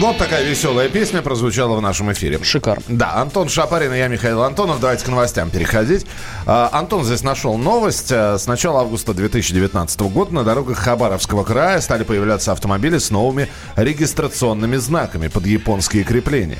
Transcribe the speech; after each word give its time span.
Вот 0.00 0.16
такая 0.16 0.44
веселая 0.44 0.88
песня 0.88 1.22
прозвучала 1.22 1.74
в 1.74 1.80
нашем 1.82 2.12
эфире. 2.12 2.38
Шикарно. 2.40 2.84
Да, 2.86 3.16
Антон 3.16 3.48
Шапарин 3.48 3.92
и 3.92 3.98
я, 3.98 4.06
Михаил 4.06 4.44
Антонов. 4.44 4.78
Давайте 4.78 5.04
к 5.04 5.08
новостям 5.08 5.50
переходить. 5.50 6.06
А, 6.46 6.70
Антон 6.72 7.04
здесь 7.04 7.24
нашел 7.24 7.58
новость. 7.58 8.12
А, 8.12 8.38
С 8.38 8.46
начала 8.46 8.82
августа 8.82 9.12
2019 9.12 10.00
года 10.02 10.32
на 10.32 10.44
дорогах 10.44 10.78
Хабаровского 10.78 11.42
края 11.42 11.80
стали 11.80 12.04
появляться 12.04 12.52
автомобили 12.52 12.98
с 12.98 13.10
новыми 13.10 13.48
регистрационными 13.74 14.76
знаками 14.76 15.26
под 15.26 15.46
японские 15.46 16.04
крепления. 16.04 16.58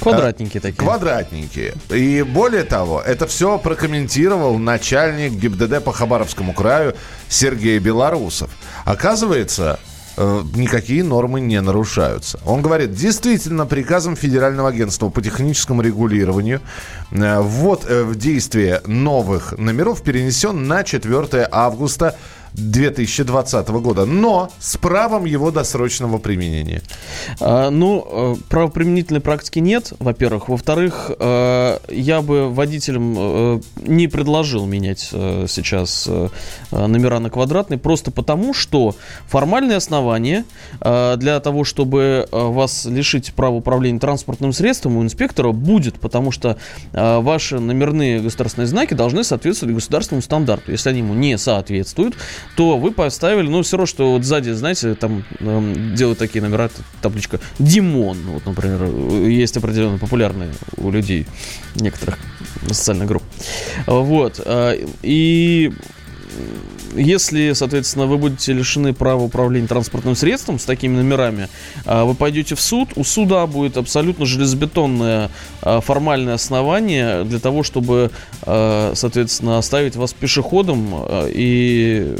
Квадратненькие 0.00 0.60
такие. 0.62 0.78
Квадратненькие. 0.78 1.74
И 1.90 2.22
более 2.22 2.64
того, 2.64 3.02
это 3.02 3.26
все 3.26 3.58
прокомментировал 3.58 4.58
начальник 4.58 5.32
ГИБДД 5.32 5.84
по 5.84 5.92
Хабаровскому 5.92 6.54
краю 6.54 6.96
Сергей 7.28 7.78
Белорусов. 7.78 8.50
Оказывается, 8.86 9.78
никакие 10.16 11.02
нормы 11.02 11.40
не 11.40 11.60
нарушаются. 11.60 12.38
Он 12.44 12.62
говорит, 12.62 12.94
действительно, 12.94 13.66
приказом 13.66 14.16
Федерального 14.16 14.68
агентства 14.68 15.08
по 15.08 15.22
техническому 15.22 15.82
регулированию 15.82 16.60
э, 17.10 17.40
ввод 17.40 17.84
э, 17.88 18.02
в 18.02 18.16
действие 18.16 18.82
новых 18.86 19.56
номеров 19.58 20.02
перенесен 20.02 20.66
на 20.66 20.84
4 20.84 21.48
августа 21.50 22.16
2020 22.54 23.68
года, 23.68 24.04
но 24.04 24.50
с 24.58 24.76
правом 24.76 25.24
его 25.24 25.50
досрочного 25.50 26.18
применения. 26.18 26.82
А, 27.40 27.70
ну, 27.70 28.06
э, 28.10 28.34
правоприменительной 28.48 29.20
практики 29.20 29.58
нет, 29.58 29.92
во-первых. 29.98 30.48
Во-вторых, 30.48 31.10
э, 31.18 31.78
я 31.88 32.20
бы 32.20 32.52
водителям 32.52 33.14
э, 33.16 33.60
не 33.76 34.08
предложил 34.08 34.66
менять 34.66 35.00
сейчас 35.02 36.08
номера 36.70 37.18
на 37.18 37.30
квадратные, 37.30 37.78
просто 37.78 38.10
потому, 38.10 38.54
что 38.54 38.94
формальные 39.26 39.76
основания 39.76 40.44
для 40.80 41.40
того, 41.40 41.64
чтобы 41.64 42.28
вас 42.30 42.84
лишить 42.84 43.32
права 43.34 43.56
управления 43.56 43.98
транспортным 43.98 44.52
средством 44.52 44.96
у 44.96 45.02
инспектора 45.02 45.52
будет, 45.52 46.00
потому 46.00 46.30
что 46.30 46.56
ваши 46.92 47.58
номерные 47.58 48.20
государственные 48.20 48.68
знаки 48.68 48.94
должны 48.94 49.24
соответствовать 49.24 49.74
государственному 49.74 50.22
стандарту. 50.22 50.72
Если 50.72 50.90
они 50.90 50.98
ему 51.00 51.14
не 51.14 51.36
соответствуют, 51.38 52.14
то 52.56 52.78
вы 52.78 52.92
поставили, 52.92 53.48
ну, 53.48 53.62
все 53.62 53.76
равно, 53.76 53.86
что 53.86 54.12
вот 54.12 54.24
сзади, 54.24 54.50
знаете, 54.50 54.94
там 54.94 55.24
эм, 55.40 55.94
делают 55.94 56.18
такие 56.18 56.42
номера, 56.42 56.70
табличка 57.00 57.40
Димон, 57.58 58.18
вот, 58.26 58.46
например, 58.46 58.80
э, 58.82 59.30
есть 59.30 59.56
определенно 59.56 59.98
популярные 59.98 60.52
у 60.76 60.90
людей 60.90 61.26
некоторых 61.76 62.18
социальных 62.68 63.08
групп. 63.08 63.22
Вот. 63.86 64.40
э, 64.44 64.86
И 65.02 65.72
если, 66.94 67.52
соответственно, 67.54 68.06
вы 68.06 68.18
будете 68.18 68.52
лишены 68.52 68.92
права 68.92 69.22
управления 69.22 69.66
транспортным 69.66 70.14
средством 70.14 70.58
с 70.58 70.64
такими 70.64 70.96
номерами, 70.96 71.48
а, 71.84 72.04
вы 72.04 72.14
пойдете 72.14 72.54
в 72.54 72.60
суд, 72.60 72.90
у 72.96 73.04
суда 73.04 73.46
будет 73.46 73.76
абсолютно 73.76 74.26
железобетонное 74.26 75.30
а, 75.62 75.80
формальное 75.80 76.34
основание 76.34 77.24
для 77.24 77.38
того, 77.38 77.62
чтобы, 77.62 78.10
а, 78.42 78.92
соответственно, 78.94 79.58
оставить 79.58 79.96
вас 79.96 80.12
пешеходом, 80.12 81.06
и 81.28 82.16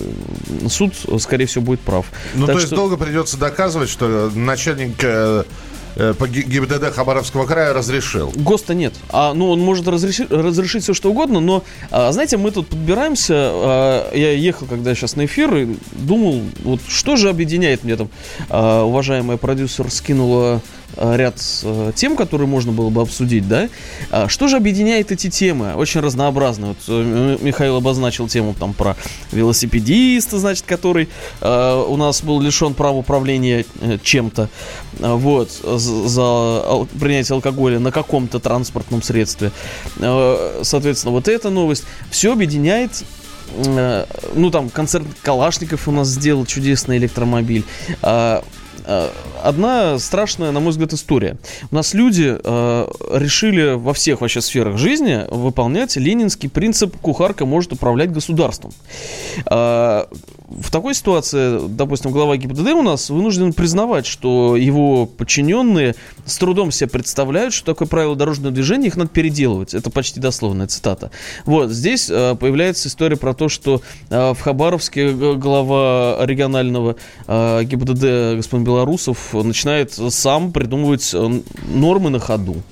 суд, 0.68 0.94
скорее 1.20 1.46
всего, 1.46 1.64
будет 1.64 1.80
прав. 1.80 2.06
Ну, 2.34 2.46
Так 2.46 2.54
то 2.54 2.60
есть 2.60 2.66
что- 2.68 2.76
долго 2.76 2.96
придется 2.96 3.36
доказывать, 3.36 3.88
что 3.90 4.30
начальник 4.34 4.94
э, 5.02 5.44
по 6.18 6.26
Ги- 6.26 6.42
ГИБДД 6.42 6.94
Хабаровского 6.94 7.46
края 7.46 7.72
разрешил. 7.72 8.32
ГОСТа 8.34 8.74
нет. 8.74 8.94
А, 9.10 9.34
ну, 9.34 9.50
он 9.50 9.60
может 9.60 9.86
разрешить, 9.88 10.30
разрешить 10.30 10.82
все, 10.84 10.94
что 10.94 11.10
угодно, 11.10 11.40
но, 11.40 11.64
а, 11.90 12.10
знаете, 12.12 12.36
мы 12.36 12.50
тут 12.50 12.68
подбираемся. 12.68 13.34
а, 13.36 14.14
я 14.14 14.32
ехал, 14.32 14.66
когда 14.66 14.94
сейчас 14.94 15.16
на 15.16 15.24
эфир, 15.26 15.54
и 15.56 15.76
думал, 15.92 16.42
вот 16.64 16.80
что 16.88 17.16
же 17.16 17.28
объединяет 17.28 17.84
мне 17.84 17.96
там. 17.96 18.08
а, 18.48 18.84
уважаемая 18.84 19.36
продюсер 19.36 19.90
скинула 19.90 20.60
ряд 20.96 21.36
а, 21.64 21.92
тем, 21.92 22.16
которые 22.16 22.48
можно 22.48 22.72
было 22.72 22.90
бы 22.90 23.02
обсудить, 23.02 23.48
да? 23.48 23.68
А, 24.10 24.28
что 24.28 24.48
же 24.48 24.56
объединяет 24.56 25.12
эти 25.12 25.30
темы? 25.30 25.74
Очень 25.74 26.00
разнообразные. 26.00 26.68
Вот 26.68 26.78
э, 26.88 27.38
Михаил 27.40 27.76
обозначил 27.76 28.28
тему 28.28 28.54
там 28.58 28.72
про 28.74 28.96
велосипедиста, 29.30 30.38
значит, 30.38 30.64
который 30.66 31.08
а, 31.40 31.84
у 31.84 31.96
нас 31.96 32.22
был 32.22 32.40
лишен 32.40 32.74
права 32.74 32.96
управления 32.96 33.64
э, 33.80 33.98
чем-то. 34.02 34.48
А, 35.00 35.14
Вот, 35.16 35.50
за, 35.50 36.86
принятие 36.98 37.34
алкоголя 37.34 37.78
на 37.78 37.92
каком-то 37.92 38.38
транспортном 38.38 39.02
средстве. 39.02 39.52
Э, 39.98 40.60
Соответственно, 40.62 41.12
вот 41.12 41.28
эта 41.28 41.50
новость. 41.50 41.84
Все 42.10 42.32
объединяет 42.32 43.04
э, 43.54 44.06
ну, 44.34 44.50
там, 44.50 44.70
концерт 44.70 45.06
Калашников 45.22 45.88
у 45.88 45.92
нас 45.92 46.08
сделал 46.08 46.46
чудесный 46.46 46.98
электромобиль. 46.98 47.64
А, 48.84 49.10
Одна 49.42 49.98
страшная, 49.98 50.52
на 50.52 50.60
мой 50.60 50.70
взгляд, 50.70 50.92
история. 50.92 51.36
У 51.70 51.74
нас 51.74 51.94
люди 51.94 52.36
э, 52.42 52.86
решили 53.12 53.74
во 53.74 53.92
всех 53.92 54.20
вообще 54.20 54.40
сферах 54.40 54.78
жизни 54.78 55.26
выполнять 55.30 55.96
ленинский 55.96 56.48
принцип 56.48 56.96
«кухарка 56.98 57.44
может 57.44 57.72
управлять 57.72 58.12
государством». 58.12 58.72
А, 59.46 60.08
в 60.48 60.70
такой 60.70 60.94
ситуации, 60.94 61.66
допустим, 61.68 62.10
глава 62.10 62.36
ГИБДД 62.36 62.68
у 62.72 62.82
нас 62.82 63.10
вынужден 63.10 63.52
признавать, 63.52 64.06
что 64.06 64.56
его 64.56 65.06
подчиненные 65.06 65.94
с 66.26 66.36
трудом 66.36 66.70
себе 66.70 66.90
представляют, 66.90 67.54
что 67.54 67.72
такое 67.72 67.88
правило 67.88 68.14
дорожного 68.14 68.52
движения, 68.52 68.88
их 68.88 68.96
надо 68.96 69.10
переделывать. 69.10 69.74
Это 69.74 69.90
почти 69.90 70.20
дословная 70.20 70.66
цитата. 70.66 71.10
Вот, 71.46 71.70
здесь 71.70 72.08
э, 72.10 72.36
появляется 72.38 72.88
история 72.88 73.16
про 73.16 73.34
то, 73.34 73.48
что 73.48 73.80
э, 74.10 74.34
в 74.34 74.40
Хабаровске 74.40 75.12
глава 75.12 76.18
регионального 76.20 76.96
э, 77.26 77.64
ГИБДД 77.64 78.36
господин 78.36 78.61
Белорусов 78.62 79.34
начинает 79.34 79.92
сам 80.10 80.52
придумывать 80.52 81.10
э, 81.14 81.40
нормы 81.68 82.10
на 82.10 82.18
ходу. 82.18 82.62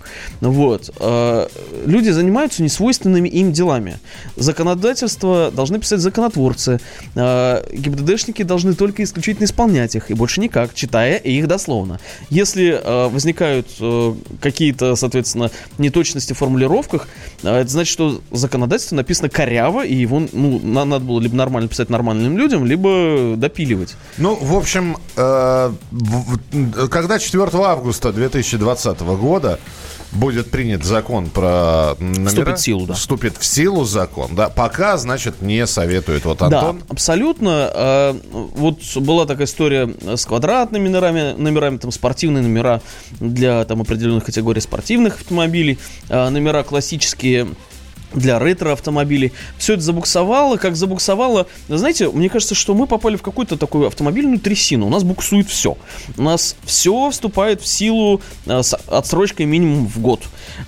Вот. 0.40 0.90
Э, 0.98 1.46
люди 1.86 2.10
занимаются 2.10 2.62
несвойственными 2.62 3.28
им 3.28 3.52
делами. 3.52 3.98
Законодательство 4.36 5.50
должны 5.50 5.78
писать 5.80 6.00
законотворцы. 6.00 6.80
Э, 7.14 7.62
ГИБДДшники 7.72 8.42
должны 8.42 8.74
только 8.74 9.02
исключительно 9.02 9.44
исполнять 9.44 9.94
их, 9.96 10.10
и 10.10 10.14
больше 10.14 10.40
никак, 10.40 10.74
читая 10.74 11.16
их 11.16 11.48
дословно. 11.48 12.00
Если 12.28 12.70
э, 12.82 13.08
возникают 13.08 13.68
э, 13.80 14.14
какие-то, 14.40 14.96
соответственно, 14.96 15.50
неточности 15.78 16.32
в 16.32 16.38
формулировках, 16.38 17.08
э, 17.42 17.48
это 17.60 17.70
значит, 17.70 17.92
что 17.92 18.20
законодательство 18.30 18.96
написано 18.96 19.28
коряво, 19.28 19.84
и 19.84 19.94
его 19.94 20.22
ну, 20.32 20.60
на- 20.60 20.84
надо 20.84 21.04
было 21.04 21.20
либо 21.20 21.36
нормально 21.36 21.68
писать 21.68 21.90
нормальным 21.90 22.36
людям, 22.36 22.64
либо 22.64 23.34
допиливать. 23.36 23.96
Ну, 24.18 24.36
в 24.40 24.54
общем, 24.56 24.96
э, 25.16 25.72
когда 26.90 27.18
4 27.18 27.48
августа 27.64 28.12
2020 28.12 29.00
года 29.00 29.58
будет 30.12 30.50
принят 30.50 30.84
закон 30.84 31.30
про 31.30 31.94
номера... 31.98 32.28
Вступит 32.28 32.58
в 32.58 32.62
силу, 32.62 32.86
да. 32.86 32.94
Вступит 32.94 33.36
в 33.36 33.44
силу 33.44 33.84
закон, 33.84 34.34
да. 34.34 34.48
Пока, 34.48 34.96
значит, 34.96 35.42
не 35.42 35.66
советует. 35.66 36.24
Вот 36.24 36.42
Антон... 36.42 36.78
Да, 36.78 36.84
абсолютно. 36.88 37.70
Э, 37.72 38.14
Вот 38.54 38.80
была 38.96 39.26
такая 39.26 39.46
история 39.46 39.92
с 40.16 40.24
квадратными 40.24 40.88
номерами, 40.88 41.34
номерами 41.36 41.76
там 41.78 41.92
спортивные 41.92 42.42
номера 42.42 42.80
для 43.20 43.64
там 43.64 43.80
определенных 43.82 44.24
категорий 44.24 44.60
спортивных 44.60 45.20
автомобилей, 45.20 45.78
э, 46.08 46.28
номера 46.28 46.62
классические 46.62 47.48
для 48.12 48.38
ретро-автомобилей. 48.38 49.32
Все 49.58 49.74
это 49.74 49.82
забуксовало, 49.82 50.56
как 50.56 50.76
забуксовало. 50.76 51.46
Знаете, 51.68 52.08
мне 52.10 52.28
кажется, 52.28 52.54
что 52.54 52.74
мы 52.74 52.86
попали 52.86 53.16
в 53.16 53.22
какую-то 53.22 53.56
такую 53.56 53.86
автомобильную 53.86 54.38
трясину. 54.38 54.86
У 54.86 54.90
нас 54.90 55.04
буксует 55.04 55.48
все. 55.48 55.76
У 56.16 56.22
нас 56.22 56.56
все 56.64 57.10
вступает 57.10 57.62
в 57.62 57.66
силу 57.66 58.20
э, 58.46 58.62
с 58.62 58.74
отсрочкой 58.74 59.46
минимум 59.46 59.86
в 59.86 60.00
год. 60.00 60.22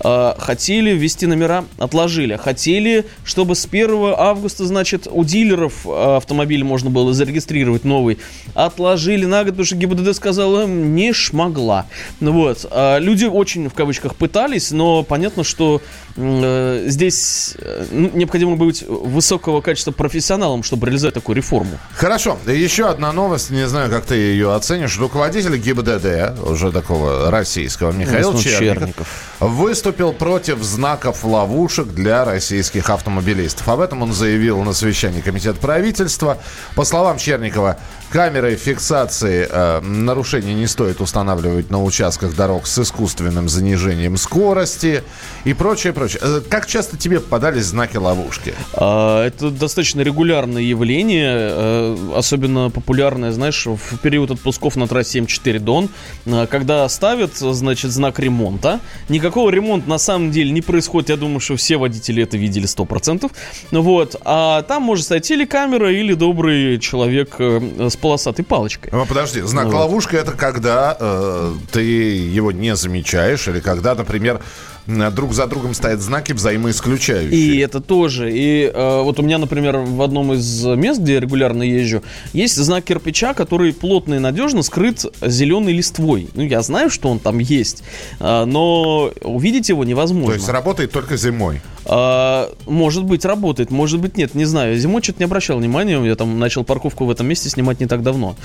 Э, 0.04 0.34
хотели 0.38 0.90
ввести 0.90 1.26
номера, 1.26 1.64
отложили. 1.78 2.36
Хотели, 2.36 3.06
чтобы 3.24 3.54
с 3.54 3.66
1 3.66 4.14
августа, 4.16 4.66
значит, 4.66 5.08
у 5.10 5.24
дилеров 5.24 5.86
э, 5.86 6.16
автомобиль 6.16 6.64
можно 6.64 6.90
было 6.90 7.12
зарегистрировать 7.12 7.84
новый. 7.84 8.18
Отложили 8.54 9.24
на 9.24 9.44
год, 9.44 9.52
потому 9.52 9.66
что 9.66 9.76
ГИБДД 9.76 10.14
сказала, 10.14 10.66
не 10.66 11.12
шмогла. 11.12 11.86
Вот. 12.20 12.70
Люди 12.98 13.24
очень, 13.24 13.68
в 13.68 13.74
кавычках, 13.74 14.14
пытались, 14.14 14.70
но 14.70 15.02
понятно, 15.02 15.44
что 15.44 15.80
здесь 16.14 17.54
э, 17.58 17.86
ну, 17.90 18.10
необходимо 18.12 18.56
быть 18.56 18.84
высокого 18.86 19.60
качества 19.60 19.92
профессионалом, 19.92 20.62
чтобы 20.62 20.86
реализовать 20.86 21.14
такую 21.14 21.36
реформу. 21.36 21.78
Хорошо. 21.94 22.38
Еще 22.46 22.88
одна 22.88 23.12
новость, 23.12 23.50
не 23.50 23.66
знаю, 23.66 23.90
как 23.90 24.04
ты 24.04 24.16
ее 24.16 24.54
оценишь. 24.54 24.98
Руководитель 24.98 25.56
ГИБДД, 25.56 26.48
уже 26.48 26.70
такого 26.72 27.30
российского, 27.30 27.92
Михаил 27.92 28.38
Черников. 28.38 29.08
выступил 29.40 30.12
против 30.12 30.62
знаков 30.62 31.24
ловушек 31.24 31.88
для 31.88 32.24
российских 32.24 32.90
автомобилистов. 32.90 33.68
Об 33.68 33.80
этом 33.80 34.02
он 34.02 34.12
заявил 34.12 34.62
на 34.62 34.72
совещании 34.72 35.20
Комитета 35.20 35.58
правительства. 35.58 36.38
По 36.74 36.84
словам 36.84 37.18
Черникова, 37.18 37.78
камеры 38.10 38.56
фиксации 38.56 39.48
э, 39.50 39.80
нарушений 39.80 40.54
не 40.54 40.66
стоит 40.66 41.00
устанавливать 41.00 41.70
на 41.70 41.82
участках 41.82 42.34
дорог 42.34 42.66
с 42.66 42.78
искусственным 42.78 43.48
занижением 43.48 44.16
скорости 44.16 45.02
и 45.44 45.54
прочее, 45.54 45.92
прочее. 46.02 46.20
Э, 46.22 46.40
как 46.48 46.66
часто 46.66 46.96
тебе 46.96 47.20
попадались 47.20 47.66
знаки 47.66 47.96
ловушки? 47.96 48.54
А, 48.74 49.26
это 49.26 49.50
достаточно 49.50 50.00
регулярное 50.00 50.62
явление, 50.62 51.34
э, 51.34 51.96
особенно 52.16 52.70
популярное, 52.70 53.32
знаешь, 53.32 53.66
в 53.66 53.98
период 53.98 54.30
отпусков 54.30 54.76
на 54.76 54.86
трассе 54.88 55.20
М4 55.20 55.58
Дон, 55.58 55.88
э, 56.26 56.46
когда 56.50 56.88
ставят, 56.88 57.36
значит, 57.36 57.90
знак 57.90 58.18
ремонта. 58.18 58.80
Никакого 59.08 59.50
ремонта 59.50 59.88
на 59.88 59.98
самом 59.98 60.30
деле 60.30 60.50
не 60.50 60.60
происходит, 60.60 61.10
я 61.10 61.16
думаю, 61.16 61.40
что 61.40 61.56
все 61.56 61.76
водители 61.76 62.22
это 62.22 62.36
видели 62.36 62.66
100%. 62.66 63.30
Вот, 63.70 64.16
а 64.24 64.62
там 64.62 64.82
может 64.82 65.04
стоять 65.04 65.24
телекамера 65.24 65.92
или 65.92 66.14
добрый 66.14 66.78
человек 66.78 67.36
с 67.38 67.96
полосатой 67.96 68.44
палочкой. 68.44 68.90
Ну, 68.92 69.06
подожди, 69.06 69.40
знак 69.42 69.66
вот. 69.66 69.74
ловушка 69.74 70.16
это 70.16 70.32
когда 70.32 70.96
э, 70.98 71.54
ты 71.70 71.82
его 71.82 72.52
не 72.52 72.74
замечаешь 72.76 73.48
или 73.48 73.60
когда, 73.60 73.94
например, 73.94 74.40
друг 74.86 75.32
за 75.32 75.46
другом 75.46 75.74
стоят 75.74 76.00
знаки 76.00 76.32
взаимоисключающие. 76.32 77.30
И 77.38 77.58
это 77.58 77.80
тоже. 77.80 78.30
И 78.32 78.70
э, 78.72 79.02
вот 79.02 79.18
у 79.18 79.22
меня, 79.22 79.38
например, 79.38 79.78
в 79.78 80.02
одном 80.02 80.32
из 80.32 80.64
мест, 80.64 81.00
где 81.00 81.14
я 81.14 81.20
регулярно 81.20 81.62
езжу, 81.62 82.02
есть 82.32 82.56
знак 82.56 82.84
кирпича, 82.84 83.34
который 83.34 83.72
плотно 83.72 84.14
и 84.14 84.18
надежно 84.18 84.62
скрыт 84.62 85.04
зеленой 85.20 85.72
листвой. 85.72 86.28
Ну, 86.34 86.42
я 86.42 86.62
знаю, 86.62 86.90
что 86.90 87.08
он 87.08 87.18
там 87.18 87.38
есть, 87.38 87.82
э, 88.18 88.44
но 88.44 89.12
увидеть 89.22 89.68
его 89.68 89.84
невозможно. 89.84 90.30
То 90.30 90.34
есть 90.34 90.48
работает 90.48 90.92
только 90.92 91.16
зимой? 91.16 91.60
Э, 91.86 92.48
может 92.66 93.04
быть, 93.04 93.24
работает, 93.24 93.70
может 93.70 94.00
быть, 94.00 94.16
нет, 94.16 94.34
не 94.34 94.44
знаю. 94.44 94.76
Зимой 94.76 95.02
что-то 95.02 95.20
не 95.20 95.24
обращал 95.24 95.58
внимания, 95.58 96.02
я 96.04 96.14
там 96.14 96.38
начал 96.38 96.64
парковку 96.64 97.04
в 97.04 97.10
этом 97.10 97.26
месте 97.26 97.48
снимать 97.48 97.80
не 97.80 97.86
так 97.86 98.02
давно. 98.02 98.36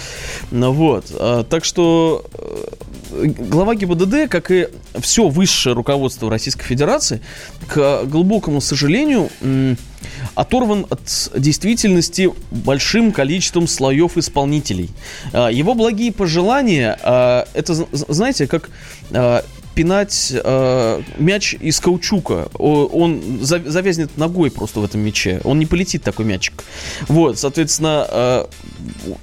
Ну, 0.52 0.72
вот. 0.72 1.06
Э, 1.12 1.44
так 1.50 1.66
что 1.66 2.26
э, 3.12 3.26
глава 3.26 3.76
ГИБДД, 3.76 4.30
как 4.30 4.52
и 4.52 4.68
все 5.00 5.28
высшее 5.28 5.76
руководство 5.76 6.30
Российской 6.30 6.64
Федерации, 6.64 7.22
к 7.68 8.04
глубокому 8.06 8.62
сожалению, 8.62 9.30
оторван 10.36 10.86
от 10.90 11.32
действительности 11.36 12.30
большим 12.52 13.12
количеством 13.12 13.68
слоев 13.68 14.18
исполнителей. 14.18 14.90
А, 15.34 15.50
его 15.50 15.74
благие 15.74 16.12
пожелания, 16.12 16.98
а, 17.02 17.48
это, 17.54 17.74
знаете, 17.92 18.48
как 18.48 18.70
а, 19.12 19.44
пинать 19.78 20.34
э, 20.34 21.02
мяч 21.20 21.54
из 21.54 21.80
каучука. 21.80 22.50
Он 22.58 23.22
завязнет 23.42 24.18
ногой 24.18 24.50
просто 24.50 24.80
в 24.80 24.84
этом 24.84 25.02
мяче. 25.02 25.40
Он 25.44 25.60
не 25.60 25.68
полетит 25.68 26.02
такой 26.02 26.26
мячик. 26.26 26.64
Вот, 27.08 27.38
соответственно, 27.38 28.08
э, 28.10 28.46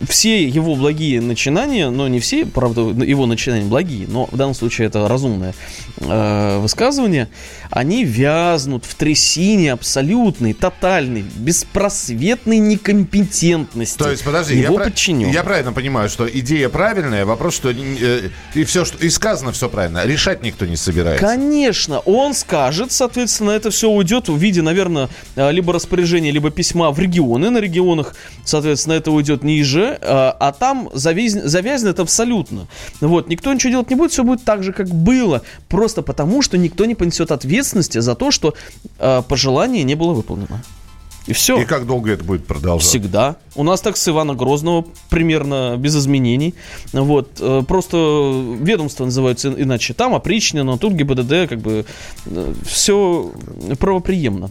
все 0.08 0.46
его 0.46 0.74
благие 0.74 1.20
начинания, 1.20 1.90
но 1.90 2.08
не 2.08 2.20
все, 2.20 2.46
правда, 2.46 2.82
его 2.82 3.26
начинания 3.26 3.64
благие, 3.64 4.06
но 4.08 4.26
в 4.30 4.36
данном 4.36 4.54
случае 4.54 4.88
это 4.88 5.08
разумное 5.08 5.54
э, 5.98 6.58
высказывание, 6.58 7.28
они 7.70 8.04
вязнут 8.04 8.84
в 8.84 8.94
трясине 8.94 9.72
абсолютной, 9.72 10.52
тотальной, 10.52 11.22
беспросветной 11.22 12.58
некомпетентности. 12.58 13.98
То 13.98 14.10
есть, 14.10 14.24
подожди, 14.24 14.56
его 14.56 14.80
я, 14.80 15.28
я 15.28 15.42
правильно 15.42 15.72
понимаю, 15.72 16.08
что 16.08 16.28
идея 16.28 16.68
правильная, 16.68 17.24
вопрос, 17.24 17.54
что 17.54 17.70
э, 17.70 18.30
и 18.54 18.64
все, 18.64 18.84
что 18.84 18.98
и 18.98 19.10
сказано, 19.10 19.52
все 19.52 19.68
правильно. 19.68 20.04
Решать 20.04 20.42
никто 20.42 20.66
не 20.66 20.76
собирается. 20.76 21.24
Конечно, 21.24 22.00
он 22.00 22.34
скажет, 22.34 22.92
соответственно, 22.92 23.50
это 23.50 23.70
все 23.70 23.90
уйдет 23.90 24.28
в 24.28 24.36
виде, 24.36 24.62
наверное, 24.62 25.08
э, 25.36 25.50
либо 25.50 25.72
распоряжения, 25.72 26.30
либо 26.30 26.50
письма 26.50 26.90
в 26.90 26.98
регионы. 26.98 27.50
На 27.50 27.58
регионах, 27.58 28.14
соответственно, 28.44 28.94
это 28.94 29.10
уйдет 29.10 29.42
ниже, 29.54 29.98
э, 30.00 30.06
а 30.06 30.52
там 30.52 30.90
завязнет, 30.92 31.44
завязнет 31.44 32.00
абсолютно. 32.00 32.66
Вот, 33.00 33.28
никто 33.28 33.52
ничего 33.52 33.70
делать 33.70 33.90
не 33.90 33.96
будет, 33.96 34.12
все 34.12 34.24
будет 34.24 34.44
так 34.44 34.62
же, 34.62 34.72
как 34.72 34.88
было. 34.88 35.42
Просто 35.68 36.02
потому, 36.02 36.42
что 36.42 36.58
никто 36.58 36.84
не 36.84 36.94
понесет 36.94 37.30
ответственности 37.30 37.98
за 38.00 38.14
то, 38.14 38.30
что 38.30 38.54
э, 38.98 39.22
пожелание 39.28 39.84
не 39.84 39.94
было 39.94 40.12
выполнено. 40.12 40.62
И 41.26 41.32
все. 41.32 41.58
И 41.62 41.64
как 41.64 41.86
долго 41.86 42.10
это 42.10 42.22
будет 42.22 42.46
продолжаться? 42.46 42.90
Всегда. 42.90 43.36
У 43.54 43.62
нас 43.62 43.80
так 43.80 43.96
с 43.96 44.06
Ивана 44.08 44.34
Грозного 44.34 44.84
примерно 45.08 45.76
без 45.78 45.96
изменений. 45.96 46.54
Вот. 46.92 47.38
Э, 47.40 47.62
просто 47.66 48.56
ведомства 48.60 49.06
называются 49.06 49.48
иначе. 49.48 49.94
Там 49.94 50.14
опричнено, 50.14 50.76
тут 50.76 50.92
ГИБДД, 50.92 51.48
как 51.48 51.60
бы 51.60 51.86
все 52.64 53.32
правоприемно. 53.78 54.50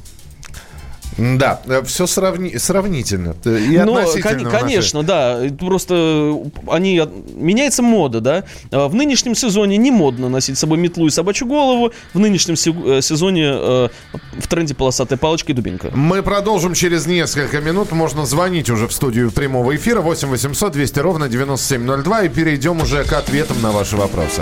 Да, 1.18 1.62
э, 1.65 1.83
все 1.86 2.07
сравни, 2.07 2.57
сравнительно. 2.57 3.36
И 3.45 3.81
ну, 3.86 3.95
кон- 4.21 4.50
конечно, 4.50 5.04
да. 5.04 5.42
Просто 5.60 6.38
они 6.68 7.01
меняется 7.36 7.81
мода, 7.81 8.21
да. 8.21 8.44
В 8.71 8.94
нынешнем 8.94 9.36
сезоне 9.36 9.77
не 9.77 9.92
модно 9.92 10.30
носить 10.30 10.57
с 10.57 10.62
собой 10.62 10.77
метлу 10.77 11.07
и 11.07 11.10
собачью 11.10 11.48
голову. 11.48 11.92
В 12.13 12.19
нынешнем 12.19 12.56
э, 12.56 13.01
сезоне 13.01 13.45
э, 13.45 13.89
в 14.39 14.48
тренде 14.48 14.75
полосатая 14.75 15.18
палочка 15.18 15.51
и 15.51 15.56
дубинка. 15.56 15.92
Мы 15.94 16.24
продолжим 16.24 16.74
через 16.74 17.06
несколько 17.06 17.62
минут. 17.62 17.92
Можно 17.92 18.25
звонить 18.25 18.69
уже 18.69 18.88
в 18.88 18.94
студию 18.94 19.31
прямого 19.31 19.75
эфира 19.75 20.01
8 20.01 20.27
800 20.27 20.74
200 20.74 21.00
ровно 21.00 21.30
9702 21.30 22.24
и 22.24 22.30
перейдем 22.30 22.81
уже 22.81 23.04
к 23.04 23.13
ответам 23.13 23.62
на 23.62 23.71
ваши 23.71 23.95
вопросы. 23.98 24.42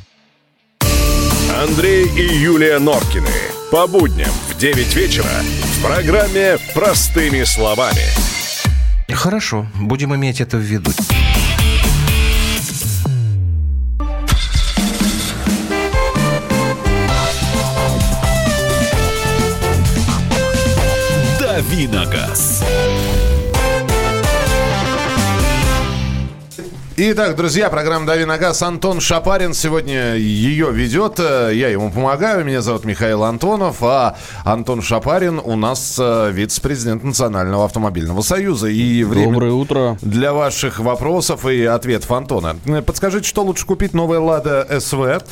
Андрей 1.59 2.05
и 2.05 2.21
Юлия 2.21 2.79
Норкины. 2.79 3.27
По 3.71 3.85
будням 3.87 4.31
в 4.49 4.57
9 4.57 4.95
вечера 4.95 5.25
в 5.25 5.85
программе 5.85 6.57
«Простыми 6.73 7.43
словами». 7.43 8.03
Хорошо, 9.09 9.67
будем 9.75 10.15
иметь 10.15 10.41
это 10.41 10.57
в 10.57 10.61
виду. 10.61 10.91
Давиногаз. 21.39 22.63
Итак, 27.03 27.35
друзья, 27.35 27.71
программа 27.71 28.05
«Дави 28.05 28.25
на 28.25 28.37
газ». 28.37 28.61
Антон 28.61 29.01
Шапарин 29.01 29.55
сегодня 29.55 30.13
ее 30.13 30.71
ведет. 30.71 31.17
Я 31.17 31.69
ему 31.69 31.89
помогаю. 31.89 32.45
Меня 32.45 32.61
зовут 32.61 32.85
Михаил 32.85 33.23
Антонов. 33.23 33.77
А 33.81 34.15
Антон 34.45 34.83
Шапарин 34.83 35.41
у 35.43 35.55
нас 35.55 35.97
э, 35.99 36.29
вице-президент 36.31 37.03
Национального 37.03 37.65
автомобильного 37.65 38.21
союза. 38.21 38.67
И 38.67 39.03
время 39.03 39.33
Доброе 39.33 39.53
утро. 39.53 39.97
Для 40.03 40.31
ваших 40.31 40.77
вопросов 40.77 41.47
и 41.47 41.63
ответов 41.63 42.11
Антона. 42.11 42.57
Подскажите, 42.85 43.27
что 43.27 43.41
лучше 43.41 43.65
купить? 43.65 43.95
Новая 43.95 44.19
«Лада 44.19 44.67
СВ» 44.79 45.23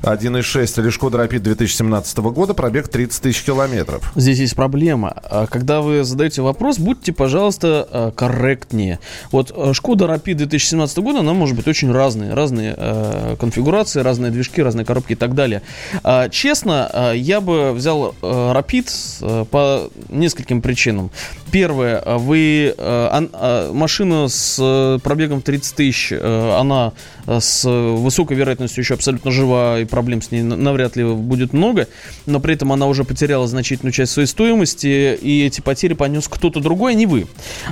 1.6 0.00 0.80
или 0.80 0.88
«Шкода 0.88 1.18
Рапид» 1.18 1.42
2017 1.42 2.18
года. 2.20 2.54
Пробег 2.54 2.88
30 2.88 3.22
тысяч 3.22 3.42
километров. 3.42 4.10
Здесь 4.16 4.38
есть 4.38 4.56
проблема. 4.56 5.14
А 5.24 5.46
когда 5.46 5.82
вы 5.82 6.04
задаете 6.04 6.40
вопрос, 6.40 6.78
будьте, 6.78 7.12
пожалуйста, 7.12 7.86
э, 7.92 8.12
корректнее. 8.16 8.98
Вот 9.30 9.52
э, 9.54 9.74
«Шкода 9.74 10.06
Рапид» 10.06 10.38
2017 10.38 10.96
года 11.00 11.17
она 11.20 11.32
может 11.32 11.56
быть 11.56 11.68
очень 11.68 11.92
разные. 11.92 12.34
Разные 12.34 12.74
э, 12.76 13.36
конфигурации, 13.38 14.00
разные 14.00 14.30
движки, 14.30 14.62
разные 14.62 14.84
коробки 14.84 15.12
и 15.12 15.16
так 15.16 15.34
далее. 15.34 15.62
Э, 16.04 16.28
честно, 16.30 16.90
э, 16.92 17.12
я 17.16 17.40
бы 17.40 17.72
взял 17.72 18.14
э, 18.22 18.52
Rapid 18.54 18.90
э, 19.20 19.44
по 19.50 19.90
нескольким 20.08 20.62
причинам. 20.62 21.10
Первое, 21.50 22.02
вы 22.18 22.74
э, 22.76 23.28
э, 23.32 23.72
машина 23.72 24.28
с 24.28 24.58
э, 24.60 24.98
пробегом 25.02 25.42
30 25.42 25.74
тысяч, 25.76 26.12
э, 26.12 26.56
она 26.58 26.92
э, 26.92 27.17
с 27.28 27.68
высокой 27.68 28.36
вероятностью 28.36 28.82
еще 28.82 28.94
абсолютно 28.94 29.30
жива, 29.30 29.80
и 29.80 29.84
проблем 29.84 30.22
с 30.22 30.30
ней 30.30 30.42
навряд 30.42 30.96
ли 30.96 31.04
будет 31.04 31.52
много, 31.52 31.88
но 32.26 32.40
при 32.40 32.54
этом 32.54 32.72
она 32.72 32.86
уже 32.86 33.04
потеряла 33.04 33.46
значительную 33.46 33.92
часть 33.92 34.12
своей 34.12 34.28
стоимости, 34.28 35.14
и 35.20 35.44
эти 35.44 35.60
потери 35.60 35.94
понес 35.94 36.28
кто-то 36.28 36.60
другой, 36.60 36.92
а 36.92 36.94
не 36.94 37.06
вы. 37.06 37.26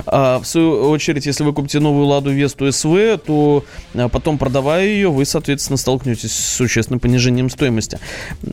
А, 0.05 0.39
в 0.39 0.45
свою 0.45 0.89
очередь, 0.89 1.25
если 1.25 1.43
вы 1.43 1.53
купите 1.53 1.79
новую 1.79 2.05
Ладу 2.05 2.31
Весту 2.31 2.71
СВ, 2.71 3.17
то 3.25 3.65
а, 3.95 4.09
потом, 4.09 4.37
продавая 4.37 4.85
ее, 4.85 5.09
вы, 5.09 5.25
соответственно, 5.25 5.77
столкнетесь 5.77 6.31
с 6.31 6.55
существенным 6.55 6.99
понижением 6.99 7.49
стоимости. 7.49 7.99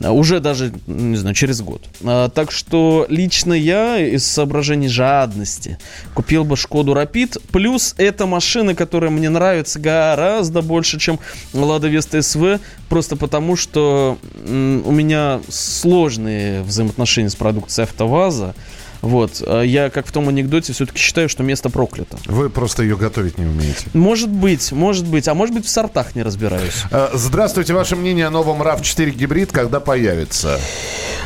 А, 0.03 0.11
уже 0.11 0.39
даже, 0.39 0.73
не 0.87 1.17
знаю, 1.17 1.35
через 1.35 1.61
год. 1.61 1.83
А, 2.03 2.29
так 2.29 2.51
что 2.51 3.05
лично 3.09 3.53
я 3.53 3.99
из 3.99 4.25
соображений 4.25 4.87
жадности 4.87 5.77
купил 6.13 6.43
бы 6.43 6.57
Шкоду 6.57 6.93
Рапид. 6.93 7.37
Плюс 7.51 7.93
эта 7.97 8.25
машина, 8.25 8.75
которая 8.75 9.11
мне 9.11 9.29
нравится 9.29 9.79
гораздо 9.79 10.61
больше, 10.61 10.94
чем 10.99 11.19
Лада 11.53 11.87
Веста 11.87 12.21
СВ, 12.21 12.59
просто 12.89 13.15
потому 13.15 13.55
что 13.55 14.17
у 14.45 14.91
меня 14.91 15.41
сложные 15.49 16.61
взаимоотношения 16.63 17.29
с 17.29 17.35
продукцией 17.35 17.87
АвтоВАЗа. 17.87 18.55
Вот. 19.01 19.43
А 19.45 19.61
я, 19.61 19.91
как 19.91 20.07
в 20.07 20.11
том 20.11 20.29
анекдоте, 20.29 20.73
все-таки 20.73 20.97
считаю, 20.97 21.29
что 21.29 21.43
место 21.43 21.69
проклято. 21.69 22.17
Вы 22.25 22.49
просто 22.49 22.81
ее 22.81 22.97
готовить 22.97 23.37
не 23.37 23.45
умеете. 23.45 23.85
Может 23.93 24.29
быть, 24.29 24.71
может 24.71 25.05
быть. 25.05 25.27
А 25.27 25.35
может 25.35 25.53
быть, 25.53 25.65
в 25.65 25.69
сортах 25.69 26.15
не 26.15 26.23
разбираюсь. 26.23 26.83
А, 26.91 27.11
здравствуйте. 27.13 27.73
Ваше 27.73 27.95
мнение 27.95 28.25
о 28.25 28.31
новом 28.31 28.63
RAV4 28.63 29.11
гибрид, 29.11 29.51
когда 29.51 29.79
появится? 29.79 30.59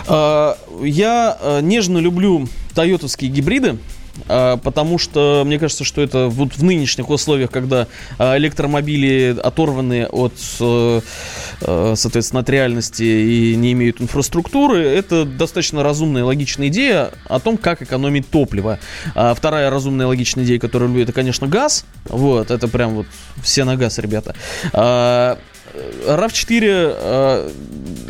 А, 0.07 0.57
я 0.83 1.59
нежно 1.61 1.99
люблю 1.99 2.49
тойотовские 2.75 3.31
гибриды. 3.31 3.77
А, 4.27 4.57
потому 4.57 4.97
что 4.97 5.43
мне 5.45 5.59
кажется, 5.59 5.83
что 5.83 6.01
это 6.01 6.27
вот 6.27 6.53
в 6.53 6.63
нынешних 6.63 7.09
условиях, 7.09 7.51
когда 7.51 7.87
а, 8.17 8.37
электромобили 8.37 9.37
оторваны 9.41 10.05
от, 10.05 10.33
э, 10.59 11.01
э, 11.61 11.93
соответственно, 11.95 12.41
от 12.41 12.49
реальности 12.49 13.03
и 13.03 13.55
не 13.55 13.73
имеют 13.73 14.01
инфраструктуры, 14.01 14.81
это 14.83 15.25
достаточно 15.25 15.83
разумная 15.83 16.21
и 16.21 16.25
логичная 16.25 16.67
идея 16.67 17.11
о 17.25 17.39
том, 17.39 17.57
как 17.57 17.81
экономить 17.81 18.29
топливо. 18.29 18.79
А 19.15 19.33
вторая 19.33 19.69
разумная 19.69 20.05
и 20.05 20.09
логичная 20.09 20.43
идея, 20.43 20.59
которую 20.59 20.89
люблю, 20.89 21.03
это, 21.03 21.13
конечно, 21.13 21.47
газ. 21.47 21.85
Вот, 22.05 22.51
это 22.51 22.67
прям 22.67 22.95
вот 22.95 23.07
все 23.41 23.63
на 23.63 23.75
газ, 23.75 23.99
ребята. 23.99 24.35
RAV4 25.73 26.59
э, 26.61 27.49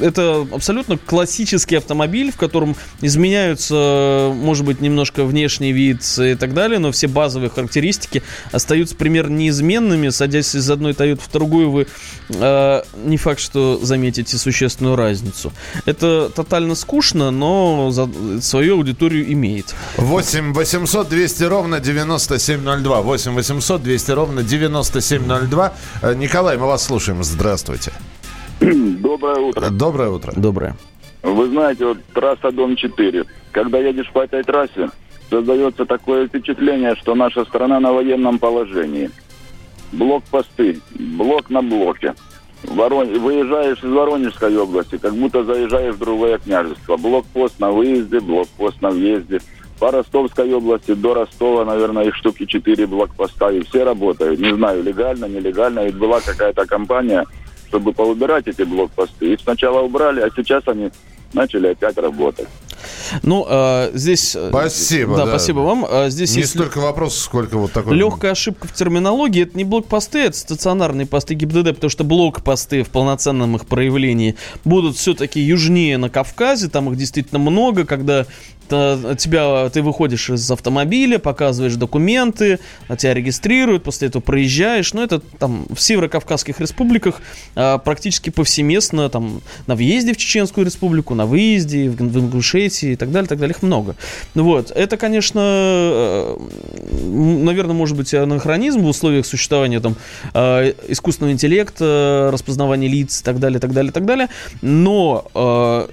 это 0.02 0.48
абсолютно 0.52 0.98
классический 0.98 1.76
автомобиль, 1.76 2.32
в 2.32 2.38
котором 2.38 2.76
изменяются, 3.02 4.32
может 4.36 4.66
быть, 4.66 4.82
немножко 4.82 5.24
внешний 5.24 5.72
вид 5.72 6.02
и 6.18 6.36
так 6.36 6.54
далее, 6.54 6.80
но 6.80 6.92
все 6.92 7.08
базовые 7.08 7.50
характеристики 7.50 8.24
остаются 8.52 8.96
примерно 8.96 9.36
неизменными. 9.36 10.10
Садясь 10.10 10.56
из 10.56 10.70
одной 10.70 10.94
Toyota 10.94 11.22
в 11.22 11.32
другую, 11.32 11.72
вы 11.72 11.88
э, 12.30 12.82
не 13.04 13.18
факт, 13.18 13.40
что 13.40 13.80
заметите 13.82 14.38
существенную 14.38 14.96
разницу. 14.96 15.54
Это 15.86 16.30
тотально 16.30 16.76
скучно, 16.76 17.32
но 17.32 17.92
за, 17.92 18.10
свою 18.42 18.76
аудиторию 18.78 19.32
имеет. 19.34 19.76
8 19.98 20.54
800 20.54 21.10
200 21.10 21.44
ровно 21.44 21.80
9702. 21.80 23.02
8 23.02 23.34
800 23.34 23.84
200 23.84 24.12
ровно 24.12 24.44
9702. 24.44 25.74
Э, 26.02 26.14
Николай, 26.16 26.58
мы 26.58 26.68
вас 26.68 26.84
слушаем. 26.84 27.24
Здравствуйте. 27.24 27.49
Здравствуйте. 27.50 27.92
Доброе 28.62 29.40
утро. 29.40 29.70
Доброе 29.72 30.10
утро. 30.12 30.34
Доброе. 30.36 30.76
Вы 31.24 31.48
знаете, 31.48 31.84
вот 31.84 31.98
трасса 32.14 32.52
Дом-4. 32.52 33.26
Когда 33.52 33.80
едешь 33.80 34.12
по 34.14 34.20
этой 34.20 34.44
трассе, 34.44 34.92
создается 35.32 35.86
такое 35.86 36.28
впечатление, 36.28 36.96
что 36.98 37.16
наша 37.16 37.46
страна 37.46 37.80
на 37.80 37.92
военном 37.92 38.38
положении. 38.38 39.10
Блокпосты, 39.92 40.80
блок 40.92 41.50
на 41.50 41.64
блоке. 41.64 42.14
Ворон... 42.66 43.18
Выезжаешь 43.18 43.84
из 43.84 43.90
Воронежской 43.90 44.56
области, 44.56 45.00
как 45.00 45.16
будто 45.16 45.44
заезжаешь 45.44 45.96
в 45.96 46.00
другое 46.00 46.38
княжество. 46.38 46.98
Блокпост 46.98 47.60
на 47.60 47.72
выезде, 47.72 48.20
блокпост 48.20 48.80
на 48.84 48.92
въезде. 48.92 49.40
По 49.80 49.92
Ростовской 49.92 50.54
области 50.54 50.94
до 50.94 51.14
Ростова, 51.14 51.64
наверное, 51.64 52.04
их 52.04 52.16
штуки 52.16 52.46
четыре 52.46 52.86
блокпоста, 52.86 53.50
и 53.50 53.64
все 53.64 53.86
работают. 53.86 54.40
Не 54.40 54.54
знаю, 54.54 54.84
легально, 54.84 55.26
нелегально. 55.26 55.86
Ведь 55.86 55.96
была 55.96 56.20
какая-то 56.20 56.66
компания, 56.66 57.26
чтобы 57.70 57.94
поубирать 57.94 58.48
эти 58.48 58.64
блокпосты. 58.64 59.34
Их 59.34 59.40
сначала 59.42 59.82
убрали, 59.82 60.22
а 60.22 60.30
сейчас 60.36 60.64
они 60.68 60.92
начали 61.34 61.68
опять 61.68 61.98
работать. 61.98 62.48
Ну, 63.24 63.46
э, 63.48 63.92
здесь... 63.94 64.36
Спасибо. 64.50 65.18
Да, 65.18 65.26
да, 65.26 65.32
спасибо 65.32 65.60
вам. 65.60 65.86
А, 65.88 66.10
здесь 66.10 66.34
не 66.36 66.42
есть 66.42 66.52
столько 66.54 66.80
вопросов, 66.80 67.20
сколько 67.20 67.58
вот 67.58 67.72
такой... 67.72 67.96
Легкая 67.96 68.32
ошибка 68.32 68.68
в 68.68 68.74
терминологии. 68.74 69.44
Это 69.44 69.58
не 69.58 69.64
блокпосты, 69.64 70.20
это 70.20 70.38
стационарные 70.38 71.06
посты 71.06 71.34
ГИБДД, 71.36 71.76
потому 71.76 71.90
что 71.90 72.04
блокпосты 72.04 72.84
в 72.84 72.90
полноценном 72.90 73.56
их 73.56 73.68
проявлении 73.68 74.36
будут 74.64 74.96
все-таки 74.96 75.40
южнее 75.40 75.98
на 75.98 76.10
Кавказе. 76.10 76.70
Там 76.70 76.90
их 76.90 76.98
действительно 76.98 77.40
много, 77.40 77.86
когда 77.86 78.26
тебя, 78.70 79.70
ты 79.70 79.82
выходишь 79.82 80.30
из 80.30 80.50
автомобиля, 80.50 81.20
показываешь 81.20 81.76
документы, 81.76 82.60
тебя 82.98 83.14
регистрируют, 83.14 83.84
после 83.84 84.08
этого 84.08 84.22
проезжаешь. 84.22 84.94
Ну, 84.94 85.04
это 85.04 85.20
там 85.20 85.66
в 85.70 85.80
северокавказских 85.80 86.60
республиках 86.60 87.22
а, 87.56 87.78
практически 87.78 88.30
повсеместно, 88.30 89.10
там 89.10 89.42
на 89.68 89.76
въезде 89.76 90.14
в 90.14 90.18
Чеченскую 90.18 90.66
республику, 90.66 91.16
на 91.16 91.26
выезде, 91.26 91.90
в, 91.90 91.96
в 91.96 92.20
Ингушетии 92.20 92.92
и 92.92 92.96
так 92.96 93.12
далее, 93.12 93.28
так 93.28 93.40
далее, 93.40 93.56
их 93.56 93.64
много. 93.64 93.96
Вот, 94.36 94.72
это, 94.72 94.98
конечно, 94.98 95.40
э, 95.42 96.38
наверное, 97.02 97.76
может 97.76 97.98
быть 97.98 98.14
анахронизм 98.14 98.82
в 98.82 98.88
условиях 98.88 99.26
существования 99.26 99.80
там 99.80 99.96
э, 100.34 100.74
искусственного 100.88 101.34
интеллекта, 101.34 102.30
распознавания 102.32 102.88
лиц 102.88 103.22
и 103.22 103.24
так 103.24 103.40
далее, 103.40 103.60
так 103.60 103.74
далее, 103.74 103.92
так 103.92 104.06
далее. 104.06 104.30
Но 104.62 105.26
э, 105.34 105.88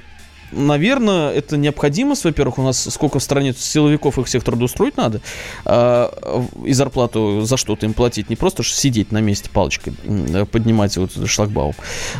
наверное, 0.53 1.31
это 1.33 1.57
необходимость. 1.57 2.25
Во-первых, 2.25 2.59
у 2.59 2.63
нас 2.63 2.89
сколько 2.91 3.19
в 3.19 3.23
стране 3.23 3.55
силовиков 3.57 4.19
их 4.19 4.27
всех 4.27 4.45
трудоустроить 4.45 4.97
надо. 4.97 5.21
А, 5.65 6.45
и 6.65 6.73
зарплату 6.73 7.43
за 7.43 7.57
что-то 7.57 7.87
им 7.87 7.95
платить. 7.95 8.31
Не 8.31 8.37
просто 8.37 8.63
сидеть 8.63 9.13
на 9.13 9.21
месте 9.21 9.51
палочкой, 9.51 9.95
поднимать 10.51 10.97
вот 10.97 11.13
шлагбаум. 11.27 11.75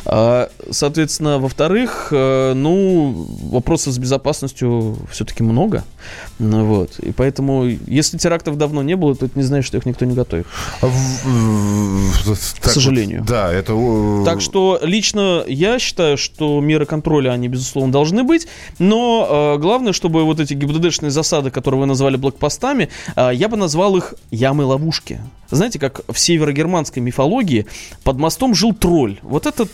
А, 0.05 0.51
соответственно, 0.71 1.39
во-вторых, 1.39 2.09
э, 2.11 2.53
ну, 2.55 3.27
вопросов 3.43 3.95
с 3.95 3.99
безопасностью 3.99 4.97
все-таки 5.11 5.43
много. 5.43 5.85
Ну, 6.39 6.65
вот. 6.65 6.99
И 6.99 7.13
поэтому, 7.13 7.67
если 7.87 8.19
терактов 8.19 8.59
давно 8.59 8.83
не 8.83 8.97
было, 8.97 9.15
то 9.15 9.27
это 9.27 9.39
не 9.39 9.45
значит, 9.45 9.67
что 9.67 9.79
их 9.79 9.87
никто 9.87 10.05
не 10.05 10.15
готовит. 10.15 10.47
К 10.81 12.69
сожалению. 12.69 13.25
Да, 13.27 13.53
это... 13.53 13.75
Так 14.25 14.41
что 14.41 14.79
лично 14.83 15.45
я 15.47 15.79
считаю, 15.79 16.17
что 16.17 16.61
меры 16.61 16.87
контроля, 16.87 17.31
они, 17.31 17.49
безусловно, 17.49 17.93
должны 17.93 18.16
быть, 18.25 18.47
но 18.79 19.55
э, 19.57 19.59
главное, 19.59 19.93
чтобы 19.93 20.25
вот 20.25 20.41
эти 20.41 20.55
ГИБДДшные 20.55 21.11
засады, 21.11 21.51
которые 21.51 21.81
вы 21.81 21.87
назвали 21.87 22.17
блокпостами, 22.17 22.89
э, 23.15 23.31
я 23.35 23.49
бы 23.49 23.57
назвал 23.57 23.97
их 23.97 24.15
ямы-ловушки. 24.31 25.21
Знаете, 25.51 25.79
как 25.79 26.01
в 26.09 26.19
северогерманской 26.19 27.03
мифологии 27.03 27.67
под 28.03 28.19
мостом 28.19 28.55
жил 28.55 28.75
тролль. 28.75 29.19
Вот 29.23 29.47
это 29.47 29.67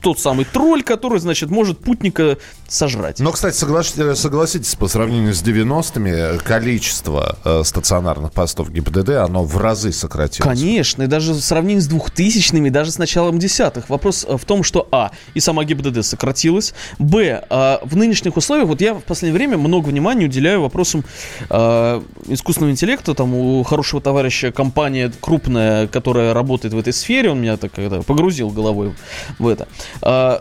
тот 0.00 0.18
самый 0.18 0.44
тролль, 0.44 0.82
который, 0.82 1.20
значит, 1.20 1.50
может 1.50 1.78
путника 1.78 2.38
сожрать. 2.68 3.20
Но, 3.20 3.30
кстати, 3.32 3.56
согласитесь, 3.56 4.18
согласитесь 4.18 4.74
по 4.74 4.88
сравнению 4.88 5.34
с 5.34 5.42
90-ми, 5.42 6.38
количество 6.38 7.38
э, 7.44 7.62
стационарных 7.64 8.32
постов 8.32 8.70
ГИБДД, 8.70 9.10
оно 9.10 9.44
в 9.44 9.56
разы 9.56 9.92
сократилось. 9.92 10.48
Конечно, 10.48 11.04
и 11.04 11.06
даже 11.06 11.32
в 11.32 11.40
сравнении 11.40 11.80
с 11.80 11.88
2000-ми, 11.88 12.70
даже 12.70 12.90
с 12.90 12.98
началом 12.98 13.38
десятых. 13.38 13.88
Вопрос 13.88 14.26
э, 14.28 14.36
в 14.36 14.44
том, 14.44 14.62
что, 14.62 14.88
а, 14.90 15.12
и 15.34 15.40
сама 15.40 15.64
ГИБДД 15.64 16.04
сократилась, 16.04 16.74
б, 16.98 17.44
э, 17.48 17.78
в 17.90 17.96
нынешних 17.96 18.36
условиях, 18.36 18.68
вот 18.68 18.80
я 18.80 18.94
в 18.94 19.02
последнее 19.02 19.36
время 19.36 19.58
много 19.58 19.88
внимания 19.88 20.26
уделяю 20.26 20.62
вопросам 20.62 21.04
э, 21.48 22.02
искусственного 22.28 22.72
интеллекта, 22.72 23.14
там 23.14 23.34
у 23.34 23.62
хорошего 23.62 24.00
товарища 24.00 24.52
компания 24.52 25.12
крупная, 25.20 25.86
которая 25.86 26.32
работает 26.34 26.74
в 26.74 26.78
этой 26.78 26.92
сфере, 26.92 27.30
он 27.30 27.40
меня 27.40 27.56
так 27.56 27.72
когда 27.72 28.02
погрузил 28.02 28.50
головой 28.50 28.94
в 29.38 29.46
это. 29.46 29.68
Э, 30.02 30.40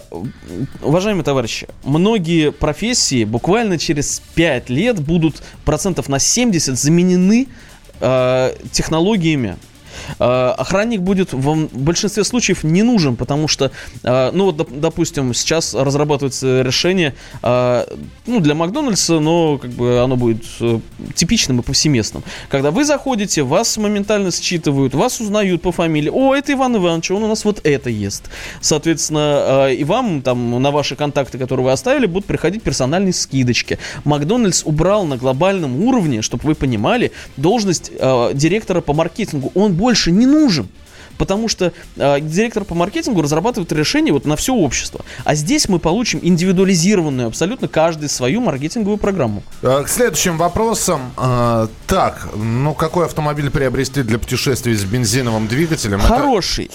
уважаемые 0.82 1.24
товарищи, 1.24 1.68
многие 1.84 2.52
профессии 2.52 3.24
буквально 3.24 3.78
через 3.78 4.22
5 4.36 4.70
лет 4.70 5.00
будут 5.00 5.42
процентов 5.66 6.10
на 6.10 6.20
70 6.20 6.78
заменены 6.78 7.48
э, 8.00 8.54
технологиями, 8.72 9.58
охранник 10.18 11.02
будет 11.02 11.34
в 11.34 11.68
большинстве 11.74 12.24
случаев 12.24 12.64
не 12.64 12.84
нужен, 12.84 13.16
потому 13.16 13.48
что, 13.48 13.72
э, 14.04 14.32
ну 14.34 14.46
вот, 14.46 14.80
допустим, 14.80 15.34
сейчас 15.34 15.74
разрабатывается 15.74 16.62
решение, 16.62 17.16
э, 17.42 17.86
ну, 18.26 18.40
для 18.40 18.56
Макдональдса, 18.56 19.20
но 19.20 19.58
как 19.58 19.72
бы 19.72 20.00
оно 20.00 20.16
будет 20.16 20.44
типичным 21.16 21.60
и 21.60 21.64
повсеместным. 21.64 22.24
Когда 22.50 22.72
вы 22.72 22.86
заходите, 22.86 23.44
вас 23.44 23.78
моментально 23.78 24.32
считывают, 24.32 24.94
вас 24.94 25.20
узнают 25.20 25.62
по 25.62 25.72
фамилии. 25.72 26.10
О, 26.10 26.36
это 26.36 26.54
Иван 26.54 26.78
Иванович, 26.78 27.12
он 27.12 27.24
у 27.24 27.28
нас 27.28 27.46
вот 27.46 27.62
это 27.64 27.90
ест. 27.90 28.30
Соответственно, 28.62 29.70
и 29.70 29.84
вам 29.84 30.22
там 30.22 30.62
на 30.62 30.72
ваши 30.72 30.96
контакты, 30.96 31.38
которые 31.38 31.66
вы 31.66 31.72
оставили, 31.72 32.06
будут 32.06 32.26
приходить 32.26 32.64
персональные 32.64 33.14
скидочки. 33.14 33.80
Макдональдс 34.04 34.64
убрал 34.66 35.06
на 35.06 35.18
глобальном 35.18 35.84
уровне, 35.84 36.22
чтобы 36.22 36.44
вы 36.46 36.56
понимали, 36.56 37.12
должность 37.38 37.92
директора 38.34 38.82
по 38.82 38.94
маркетингу. 38.94 39.52
Он 39.56 39.74
больше 39.80 40.12
не 40.12 40.26
нужен. 40.26 40.68
потому 41.18 41.50
что 41.50 41.74
э, 41.98 42.22
директор 42.22 42.64
по 42.64 42.76
маркетингу 42.76 43.22
разрабатывает 43.22 43.72
решение 43.74 44.14
вот 44.14 44.26
на 44.26 44.36
все 44.38 44.54
общество. 44.54 45.04
А 45.26 45.36
здесь 45.36 45.68
мы 45.68 45.78
получим 45.80 46.20
индивидуализированную 46.24 47.28
абсолютно 47.28 47.68
каждый 47.68 48.08
свою 48.08 48.40
маркетинговую 48.42 48.98
программу. 48.98 49.44
Э, 49.62 49.84
К 49.84 49.90
следующим 49.90 50.38
вопросам. 50.38 51.02
Э, 51.18 51.68
Так, 51.88 52.30
ну 52.36 52.74
какой 52.74 53.06
автомобиль 53.06 53.50
приобрести 53.50 54.04
для 54.04 54.18
путешествий 54.18 54.74
с 54.76 54.84
бензиновым 54.86 55.48
двигателем? 55.48 56.00
Это- 56.00 56.08
Хороший. 56.08 56.72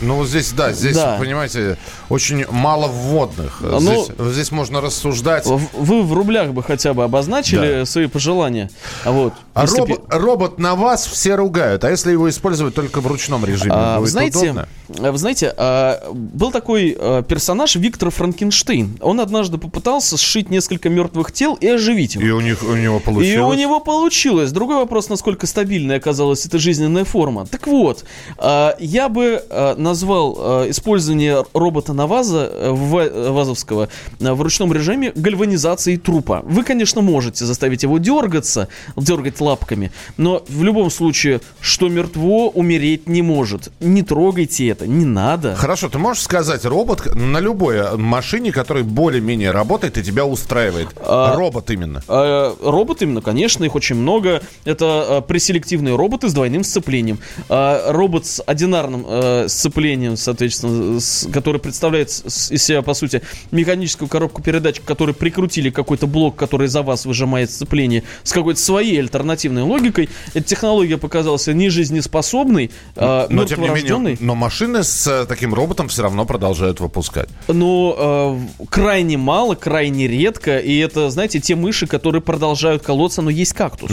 Ну, 0.00 0.16
вот 0.16 0.26
здесь, 0.28 0.50
да, 0.52 0.72
здесь, 0.72 0.96
Да. 0.96 1.16
понимаете, 1.20 1.78
очень 2.08 2.44
мало 2.50 2.88
вводных. 2.88 3.58
Ну, 3.60 3.78
здесь, 3.78 4.08
здесь 4.32 4.50
можно 4.50 4.80
рассуждать. 4.80 5.46
Вы 5.46 6.02
в 6.02 6.12
рублях 6.12 6.48
бы 6.52 6.64
хотя 6.64 6.94
бы 6.94 7.04
обозначили 7.04 7.84
свои 7.84 8.06
пожелания. 8.08 8.70
А 9.04 9.12
Вот. 9.12 9.34
А 9.54 9.62
Если 9.62 9.82
б- 9.82 9.98
робот, 10.10 10.58
на 10.58 10.74
вас 10.74 11.06
все 11.06 11.36
ругают, 11.36 11.84
а 11.84 11.90
если 11.90 12.10
его 12.10 12.28
использовать 12.28 12.74
только 12.74 13.00
в 13.00 13.06
ручном 13.06 13.44
режиме, 13.44 13.72
А, 13.72 13.94
вы 13.94 14.00
будет 14.00 14.10
знаете, 14.10 14.38
удобно? 14.50 14.68
а, 14.98 15.12
вы 15.12 15.18
знаете, 15.18 15.54
а, 15.56 16.10
был 16.12 16.50
такой 16.50 16.96
а, 16.98 17.22
персонаж 17.22 17.76
Виктор 17.76 18.10
Франкенштейн. 18.10 18.98
Он 19.00 19.20
однажды 19.20 19.58
попытался 19.58 20.16
сшить 20.16 20.50
несколько 20.50 20.88
мертвых 20.88 21.30
тел 21.30 21.54
и 21.54 21.68
оживить 21.68 22.16
их. 22.16 22.22
И 22.22 22.30
у, 22.32 22.40
них, 22.40 22.64
у 22.64 22.74
него 22.74 22.96
И 22.96 23.00
получилось. 23.00 23.54
у 23.54 23.56
него 23.56 23.78
получилось. 23.78 24.50
Другой 24.50 24.76
вопрос, 24.78 25.08
насколько 25.08 25.46
стабильной 25.46 25.98
оказалась 25.98 26.44
эта 26.46 26.58
жизненная 26.58 27.04
форма. 27.04 27.46
Так 27.46 27.68
вот, 27.68 28.04
а, 28.38 28.74
я 28.80 29.08
бы 29.08 29.40
а, 29.50 29.76
назвал 29.76 30.36
а, 30.36 30.70
использование 30.70 31.44
робота 31.54 31.92
Наваза 31.92 32.50
в- 32.72 33.30
Вазовского 33.30 33.88
а, 34.20 34.34
в 34.34 34.42
ручном 34.42 34.72
режиме 34.72 35.12
гальванизацией 35.14 35.96
трупа. 35.96 36.42
Вы, 36.44 36.64
конечно, 36.64 37.02
можете 37.02 37.44
заставить 37.44 37.84
его 37.84 37.98
дергаться, 37.98 38.66
дергать 38.96 39.36
лапками, 39.44 39.92
но 40.16 40.42
в 40.48 40.62
любом 40.64 40.90
случае, 40.90 41.40
что 41.60 41.88
мертво 41.88 42.48
умереть 42.48 43.08
не 43.08 43.22
может. 43.22 43.70
Не 43.80 44.02
трогайте 44.02 44.68
это, 44.68 44.86
не 44.86 45.04
надо. 45.04 45.54
Хорошо, 45.54 45.88
ты 45.88 45.98
можешь 45.98 46.22
сказать, 46.22 46.64
робот 46.64 47.14
на 47.14 47.38
любой 47.38 47.96
машине, 47.96 48.52
который 48.52 48.82
более-менее 48.82 49.50
работает 49.50 49.98
и 49.98 50.02
тебя 50.02 50.24
устраивает. 50.24 50.88
А- 50.96 51.34
Робот 51.36 51.70
именно. 51.70 52.02
Э, 52.08 52.54
Робот 52.62 53.02
именно, 53.02 53.20
конечно, 53.20 53.64
их 53.64 53.74
очень 53.74 53.96
много. 53.96 54.42
Это 54.64 55.06
э, 55.08 55.28
преселективные 55.28 55.96
роботы 55.96 56.28
с 56.28 56.32
двойным 56.34 56.64
сцеплением. 56.64 57.18
А, 57.48 57.92
Робот 57.92 58.26
с 58.26 58.42
одинарным 58.42 59.04
э, 59.08 59.46
сцеплением, 59.48 60.16
соответственно, 60.16 61.00
с- 61.00 61.28
который 61.32 61.60
представляет 61.60 62.08
из 62.10 62.62
себя, 62.62 62.82
по 62.82 62.94
сути, 62.94 63.22
механическую 63.50 64.08
коробку 64.08 64.42
передач, 64.42 64.80
к 64.80 64.84
которой 64.84 65.14
прикрутили 65.14 65.70
какой-то 65.70 66.06
блок, 66.06 66.36
который 66.36 66.68
за 66.68 66.82
вас 66.82 67.04
выжимает 67.06 67.50
сцепление, 67.50 68.02
с 68.22 68.32
какой-то 68.32 68.60
своей 68.60 69.00
альтернативной 69.34 69.62
логикой. 69.62 70.08
Эта 70.32 70.46
технология 70.46 70.96
показалась 70.96 71.46
нежизнеспособной, 71.46 72.70
э, 72.96 73.26
Но 73.28 73.44
тем 73.44 73.60
не 73.60 73.68
менее, 73.68 74.16
но 74.20 74.34
машины 74.34 74.82
с 74.82 75.06
э, 75.06 75.26
таким 75.26 75.54
роботом 75.54 75.88
все 75.88 76.02
равно 76.02 76.24
продолжают 76.24 76.80
выпускать. 76.80 77.28
Но 77.48 78.38
э, 78.60 78.64
крайне 78.66 79.16
мало, 79.16 79.54
крайне 79.54 80.08
редко. 80.08 80.58
И 80.58 80.78
это, 80.78 81.10
знаете, 81.10 81.40
те 81.40 81.54
мыши, 81.54 81.86
которые 81.86 82.22
продолжают 82.22 82.82
колоться, 82.82 83.22
но 83.22 83.30
есть 83.30 83.52
кактус. 83.52 83.90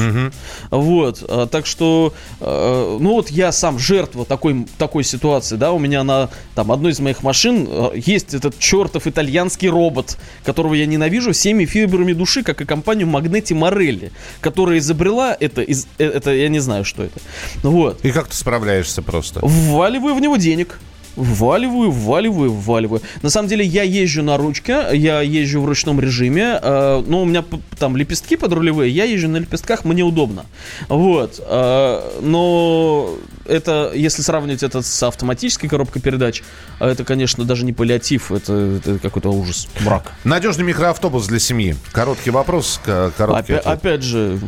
Вот. 0.69 1.23
э, 1.27 1.47
так 1.51 1.65
что, 1.65 2.13
э, 2.39 2.97
ну 2.99 3.13
вот 3.13 3.29
я 3.29 3.51
сам 3.51 3.79
жертва 3.79 4.25
такой, 4.25 4.65
такой 4.77 5.03
ситуации, 5.03 5.55
да, 5.57 5.71
у 5.71 5.79
меня 5.79 6.03
на 6.03 6.29
там 6.55 6.71
одной 6.71 6.91
из 6.91 6.99
моих 6.99 7.23
машин 7.23 7.67
есть 7.95 8.33
этот 8.33 8.57
чертов 8.59 9.07
итальянский 9.07 9.69
робот, 9.69 10.17
которого 10.43 10.73
я 10.73 10.85
ненавижу 10.85 11.31
всеми 11.31 11.65
фибрами 11.65 12.13
души, 12.13 12.43
как 12.43 12.61
и 12.61 12.65
компанию 12.65 13.07
Магнети 13.07 13.53
Морелли, 13.53 14.11
которая 14.41 14.79
изобрела 14.79 15.30
это, 15.39 15.61
из, 15.61 15.87
э, 15.97 16.05
это, 16.05 16.31
я 16.31 16.49
не 16.49 16.59
знаю, 16.59 16.85
что 16.85 17.03
это. 17.03 17.19
Вот. 17.63 18.03
И 18.05 18.11
как 18.11 18.27
ты 18.27 18.35
справляешься 18.35 19.01
просто? 19.01 19.39
Вваливаю 19.43 20.15
в 20.15 20.21
него 20.21 20.37
денег. 20.37 20.79
Вваливаю, 21.17 21.91
вваливаю, 21.91 22.53
вваливаю. 22.53 23.01
На 23.21 23.29
самом 23.29 23.49
деле 23.49 23.65
я 23.65 23.83
езжу 23.83 24.23
на 24.23 24.37
ручке, 24.37 24.87
я 24.93 25.19
езжу 25.19 25.61
в 25.61 25.65
ручном 25.65 25.99
режиме, 25.99 26.57
э, 26.61 27.03
но 27.05 27.23
у 27.23 27.25
меня 27.25 27.43
там 27.77 27.97
лепестки 27.97 28.37
подрулевые, 28.37 28.89
я 28.89 29.03
езжу 29.03 29.27
на 29.27 29.37
лепестках, 29.37 29.83
мне 29.83 30.03
удобно. 30.03 30.45
Вот. 30.87 31.41
э, 31.45 32.19
но 32.21 33.13
это, 33.45 33.91
если 33.93 34.21
сравнивать 34.21 34.63
это 34.63 34.81
с 34.81 35.03
автоматической 35.03 35.67
коробкой 35.67 36.01
передач, 36.01 36.43
э, 36.79 36.87
это, 36.87 37.03
конечно, 37.03 37.43
даже 37.43 37.65
не 37.65 37.73
паллиатив, 37.73 38.31
это, 38.31 38.53
это 38.77 38.97
какой-то 38.99 39.31
ужас, 39.31 39.67
брак. 39.83 40.13
Надежный 40.23 40.63
микроавтобус 40.63 41.27
для 41.27 41.39
семьи. 41.39 41.75
Короткий 41.91 42.29
вопрос, 42.31 42.79
короткий 42.85 43.51
Опя- 43.53 43.57
ответ. 43.57 43.67
опять 43.67 44.01
же, 44.01 44.39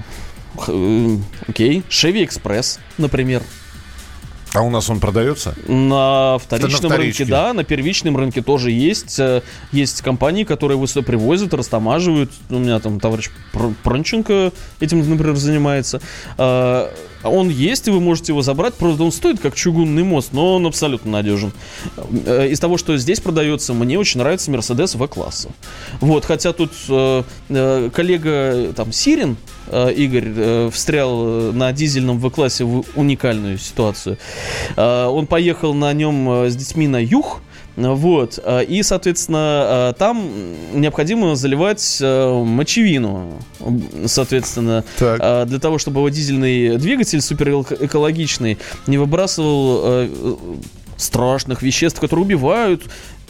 окей, 0.58 1.84
Chevy 1.90 2.28
Express, 2.28 2.80
например. 2.98 3.42
А 4.56 4.62
у 4.62 4.70
нас 4.70 4.88
он 4.88 5.00
продается? 5.00 5.56
На 5.68 6.38
вторичном 6.38 6.92
вторичке. 6.92 7.24
рынке, 7.24 7.26
да, 7.26 7.54
на 7.54 7.64
первичном 7.64 8.16
рынке 8.16 8.44
тоже 8.44 8.70
есть. 8.70 9.20
Э, 9.20 9.42
Есть 9.72 10.04
компании, 10.04 10.44
которые 10.44 10.76
его 10.78 10.86
сюда 10.86 11.02
привозят, 11.04 11.56
растамаживают. 11.56 12.32
У 12.52 12.60
меня 12.60 12.80
там 12.80 13.00
товарищ 13.00 13.32
Пр- 13.52 13.74
Пронченко 13.82 14.52
этим, 14.80 15.00
например, 15.10 15.36
занимается. 15.38 16.02
А, 16.38 16.94
Он 17.24 17.50
есть, 17.50 17.88
и 17.88 17.92
вы 17.92 18.00
можете 18.00 18.32
его 18.34 18.44
забрать. 18.44 18.76
Просто 18.76 19.02
он 19.02 19.12
стоит 19.12 19.40
как 19.40 19.56
чугунный 19.56 20.04
мост, 20.04 20.34
но 20.34 20.56
он 20.58 20.68
абсолютно 20.68 21.10
надежен. 21.10 21.52
Э, 22.28 22.48
Из 22.48 22.60
того, 22.60 22.78
что 22.78 22.96
здесь 22.98 23.22
продается, 23.22 23.74
мне 23.74 23.98
очень 23.98 24.20
нравится 24.20 24.52
Mercedes 24.52 24.96
В-класса. 24.96 25.50
Вот, 26.00 26.26
хотя 26.26 26.54
тут 26.54 26.74
э, 26.90 27.24
э, 27.50 27.90
коллега 27.92 28.72
там 28.76 28.92
Сирин, 28.92 29.36
э, 29.63 29.63
Игорь, 29.72 30.32
э, 30.36 30.70
встрял 30.72 31.24
э, 31.26 31.52
на 31.54 31.72
дизельном 31.72 32.20
В-классе 32.20 32.64
в 32.64 32.84
уникальную 32.96 33.58
ситуацию. 33.58 34.18
Э, 34.76 35.06
Он 35.06 35.26
поехал 35.28 35.74
на 35.74 35.94
нем 35.94 36.30
э, 36.30 36.50
с 36.50 36.56
детьми 36.56 36.88
на 36.88 36.98
юг, 37.02 37.42
вот, 37.76 38.40
э, 38.44 38.64
и, 38.66 38.84
соответственно, 38.84 39.92
э, 39.92 39.94
там 39.98 40.30
необходимо 40.74 41.36
заливать 41.36 41.98
э, 42.02 42.44
мочевину, 42.44 43.40
соответственно, 44.06 44.84
Так. 45.00 45.20
э, 45.24 45.46
для 45.48 45.60
того, 45.60 45.78
чтобы 45.80 46.00
его 46.02 46.10
дизельный 46.10 46.78
двигатель 46.78 47.22
суперэкологичный 47.22 48.58
не 48.88 48.98
выбрасывал 48.98 49.82
э, 49.84 50.10
э, 50.12 50.36
страшных 50.98 51.64
веществ, 51.64 52.00
которые 52.00 52.26
убивают 52.26 52.84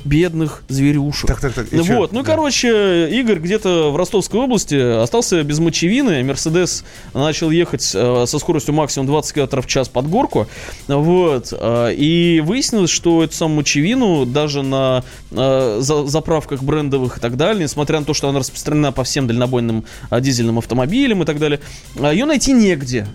бедных 0.05 0.63
зверюшек. 0.69 1.27
Так, 1.27 1.39
так, 1.39 1.53
так, 1.53 1.71
и? 1.73 1.77
Вот, 1.77 2.11
ну, 2.11 2.21
Да. 2.21 2.25
короче, 2.31 3.09
Игорь 3.09 3.39
где-то 3.39 3.91
в 3.91 3.95
Ростовской 3.95 4.39
области 4.39 4.75
остался 5.01 5.43
без 5.43 5.59
мочевины. 5.59 6.23
Мерседес 6.23 6.83
начал 7.13 7.49
ехать 7.51 7.91
э, 7.93 8.25
со 8.27 8.39
скоростью 8.39 8.73
максимум 8.73 9.07
20 9.07 9.33
км 9.33 9.61
в 9.61 9.67
час 9.67 9.87
под 9.89 10.07
горку. 10.09 10.47
Вот. 10.87 11.49
э, 11.51 11.93
и 11.95 12.41
выяснилось, 12.45 12.89
что 12.89 13.23
эту 13.23 13.33
самую 13.33 13.57
мочевину 13.57 14.25
даже 14.25 14.61
на 14.63 15.03
э, 15.31 15.77
за- 15.81 16.05
заправках 16.07 16.63
брендовых 16.63 17.17
и 17.17 17.19
так 17.19 17.37
далее, 17.37 17.63
несмотря 17.63 17.99
на 17.99 18.05
то, 18.05 18.13
что 18.13 18.29
она 18.29 18.39
распространена 18.39 18.91
по 18.91 19.03
всем 19.03 19.27
дальнобойным 19.27 19.85
э, 20.11 20.21
дизельным 20.21 20.57
автомобилям 20.57 21.23
и 21.23 21.25
так 21.25 21.39
далее, 21.39 21.59
э, 21.95 22.11
ее 22.13 22.25
найти 22.25 22.53
негде. 22.53 23.07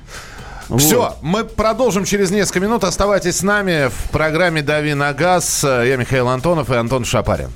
Все, 0.76 1.00
Вот. 1.00 1.16
мы 1.22 1.44
продолжим 1.44 2.04
через 2.04 2.30
несколько 2.30 2.60
минут. 2.60 2.84
Оставайтесь 2.84 3.38
с 3.38 3.42
нами 3.42 3.88
в 3.88 4.10
программе 4.10 4.62
«Дави 4.62 4.94
на 4.94 5.12
газ». 5.14 5.64
Я 5.64 5.96
Михаил 5.96 6.28
Антонов 6.28 6.70
и 6.70 6.74
Антон 6.74 7.04
Шапарин. 7.04 7.50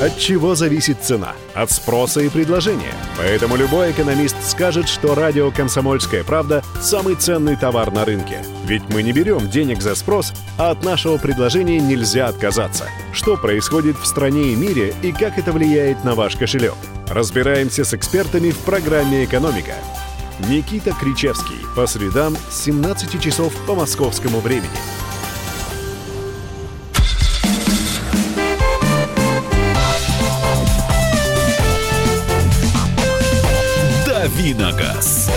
От 0.00 0.18
чего 0.18 0.56
зависит 0.56 0.96
цена? 1.00 1.34
От 1.54 1.70
спроса 1.70 2.20
и 2.22 2.28
предложения. 2.28 2.92
Поэтому 3.16 3.54
любой 3.54 3.92
экономист 3.92 4.34
скажет, 4.44 4.88
что 4.88 5.14
радио 5.14 5.52
«Комсомольская 5.52 6.24
правда»– 6.24 6.64
самый 6.80 7.14
ценный 7.14 7.54
товар 7.54 7.92
на 7.92 8.04
рынке. 8.04 8.38
Ведь 8.64 8.82
мы 8.88 9.04
не 9.04 9.12
берем 9.12 9.48
денег 9.48 9.80
за 9.80 9.94
спрос, 9.94 10.32
а 10.58 10.72
от 10.72 10.82
нашего 10.82 11.18
предложения 11.18 11.78
нельзя 11.78 12.26
отказаться. 12.26 12.86
Что 13.12 13.36
происходит 13.36 13.96
в 13.96 14.04
стране 14.06 14.52
и 14.52 14.56
мире 14.56 14.92
и 15.02 15.12
как 15.12 15.38
это 15.38 15.52
влияет 15.52 16.02
на 16.02 16.16
ваш 16.16 16.34
кошелек? 16.34 16.74
Разбираемся 17.08 17.84
с 17.84 17.94
экспертами 17.94 18.50
в 18.50 18.58
программе 18.58 19.22
«Экономика». 19.22 19.74
Никита 20.48 20.92
Кричевский. 20.92 21.64
По 21.76 21.86
средам 21.86 22.36
с 22.50 22.64
17 22.64 23.20
часов 23.20 23.52
по 23.66 23.74
московскому 23.74 24.40
времени. 24.40 24.70
Давиногаз. 34.06 35.30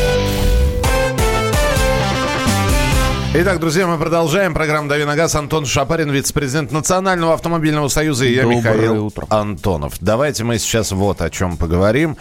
Итак, 3.37 3.59
друзья, 3.59 3.85
мы 3.85 3.97
продолжаем. 3.97 4.53
Программу 4.53 4.87
«Дави 4.87 5.03
на 5.03 5.17
газ». 5.17 5.35
Антон 5.35 5.65
Шапарин, 5.65 6.09
вице-президент 6.09 6.71
Национального 6.71 7.33
автомобильного 7.33 7.89
союза. 7.89 8.23
И 8.25 8.33
я, 8.33 8.43
Доброе 8.43 8.57
Михаил 8.57 9.05
утро. 9.07 9.27
Антонов. 9.29 9.95
Давайте 9.99 10.45
мы 10.45 10.57
сейчас 10.57 10.93
вот 10.93 11.21
о 11.21 11.29
чем 11.29 11.57
поговорим. 11.57 12.15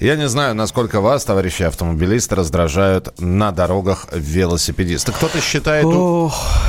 Я 0.00 0.14
не 0.14 0.28
знаю, 0.28 0.54
насколько 0.54 1.00
вас, 1.00 1.24
товарищи 1.24 1.64
автомобилисты, 1.64 2.36
раздражают 2.36 3.20
на 3.20 3.50
дорогах 3.50 4.06
велосипедисты. 4.12 5.10
Кто-то 5.10 5.40
считает, 5.40 5.86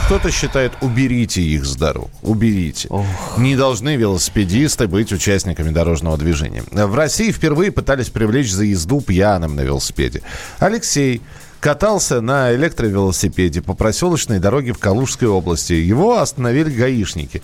кто-то 0.05 0.31
считает, 0.31 0.73
уберите 0.81 1.41
их 1.41 1.63
с 1.65 1.75
дорог. 1.75 2.09
Уберите. 2.23 2.89
Не 3.37 3.55
должны 3.55 3.97
велосипедисты 3.97 4.87
быть 4.87 5.11
участниками 5.11 5.69
дорожного 5.69 6.17
движения. 6.17 6.63
В 6.71 6.95
России 6.95 7.31
впервые 7.31 7.71
пытались 7.71 8.09
привлечь 8.09 8.51
за 8.51 8.63
езду 8.63 8.99
пьяным 8.99 9.55
на 9.55 9.61
велосипеде. 9.61 10.23
Алексей, 10.57 11.21
катался 11.59 12.21
на 12.21 12.53
электровелосипеде 12.55 13.61
по 13.61 13.73
проселочной 13.73 14.39
дороге 14.39 14.73
в 14.73 14.79
Калужской 14.79 15.27
области. 15.27 15.73
Его 15.73 16.17
остановили 16.17 16.69
гаишники. 16.71 17.41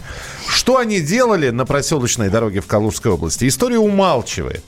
Что 0.48 0.78
они 0.78 1.02
делали 1.02 1.50
на 1.50 1.66
проселочной 1.66 2.30
дороге 2.30 2.62
в 2.62 2.66
Калужской 2.66 3.12
области? 3.12 3.48
История 3.48 3.78
умалчивает. 3.78 4.64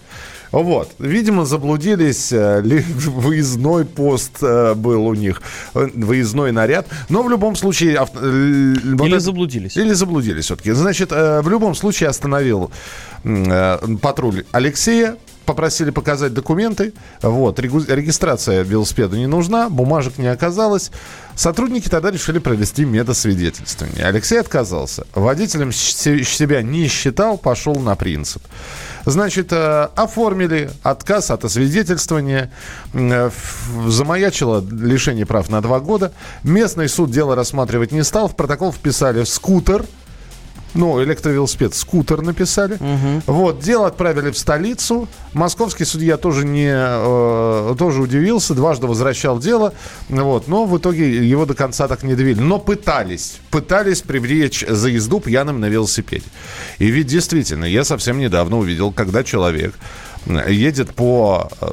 Вот. 0.51 0.91
Видимо, 0.99 1.45
заблудились, 1.45 2.31
э, 2.31 2.62
выездной 2.62 3.86
пост 3.86 4.38
э, 4.41 4.73
был 4.73 5.05
у 5.07 5.13
них, 5.13 5.41
э, 5.73 5.88
выездной 5.93 6.51
наряд. 6.51 6.88
Но 7.10 7.23
в 7.23 7.29
любом 7.29 7.55
случае... 7.55 7.97
Авто... 7.97 8.19
Или 8.19 8.95
вот 9.13 9.21
заблудились. 9.21 9.77
Или 9.77 9.93
заблудились 9.93 10.45
все-таки. 10.45 10.71
Значит, 10.71 11.12
в 11.12 11.49
любом 11.49 11.75
случае 11.75 12.10
остановил 12.10 12.71
патруль 14.01 14.45
Алексея, 14.51 15.17
попросили 15.47 15.89
показать 15.89 16.33
документы. 16.33 16.93
Вот, 17.23 17.60
регистрация 17.60 18.62
велосипеда 18.62 19.17
не 19.17 19.25
нужна, 19.25 19.69
бумажек 19.69 20.19
не 20.19 20.27
оказалось. 20.27 20.91
Сотрудники 21.36 21.88
тогда 21.88 22.12
решили 22.12 22.38
провести 22.38 22.86
медосвидетельствование. 22.86 24.05
Алексей 24.05 24.39
отказался. 24.39 25.07
Водителем 25.15 25.71
себя 25.71 26.62
не 26.62 26.88
считал, 26.88 27.38
пошел 27.38 27.75
на 27.75 27.95
принцип. 27.95 28.43
Значит, 29.05 29.53
э, 29.53 29.89
оформили 29.95 30.69
отказ 30.83 31.31
от 31.31 31.45
освидетельствования. 31.45 32.51
Э, 32.93 33.29
замаячило 33.88 34.63
лишение 34.69 35.25
прав 35.25 35.49
на 35.49 35.62
два 35.62 35.79
года. 35.79 36.12
Местный 36.43 36.89
суд 36.89 37.10
дело 37.10 37.36
рассматривать 37.36 37.91
не 37.91 38.03
стал. 38.03 38.27
В 38.27 38.36
протокол 38.36 38.73
вписали 38.73 39.23
скутер– 39.23 39.86
ну, 40.77 41.03
электровелосипед, 41.03 41.73
скутер 41.73 42.21
написали. 42.21 42.75
Угу. 42.75 43.21
Вот, 43.27 43.59
дело 43.59 43.87
отправили 43.87 44.31
в 44.31 44.37
столицу. 44.37 45.07
Московский 45.33 45.85
судья 45.85 46.17
тоже 46.17 46.45
не, 46.45 46.71
э, 46.71 47.75
тоже 47.77 48.01
удивился, 48.01 48.53
дважды 48.53 48.87
возвращал 48.87 49.39
дело. 49.39 49.73
Вот, 50.09 50.47
но 50.47 50.65
в 50.65 50.77
итоге 50.77 51.27
его 51.27 51.45
до 51.45 51.53
конца 51.53 51.87
так 51.87 52.03
не 52.03 52.15
довели. 52.15 52.39
Но 52.39 52.59
пытались, 52.59 53.39
пытались 53.49 54.01
привлечь 54.01 54.65
за 54.67 54.89
езду 54.89 55.19
пьяным 55.19 55.59
на 55.59 55.65
велосипеде. 55.65 56.25
И 56.79 56.87
ведь 56.87 57.07
действительно, 57.07 57.65
я 57.65 57.83
совсем 57.83 58.19
недавно 58.19 58.57
увидел, 58.57 58.91
когда 58.91 59.23
человек 59.23 59.75
едет 60.47 60.93
по 60.93 61.49
э, 61.61 61.67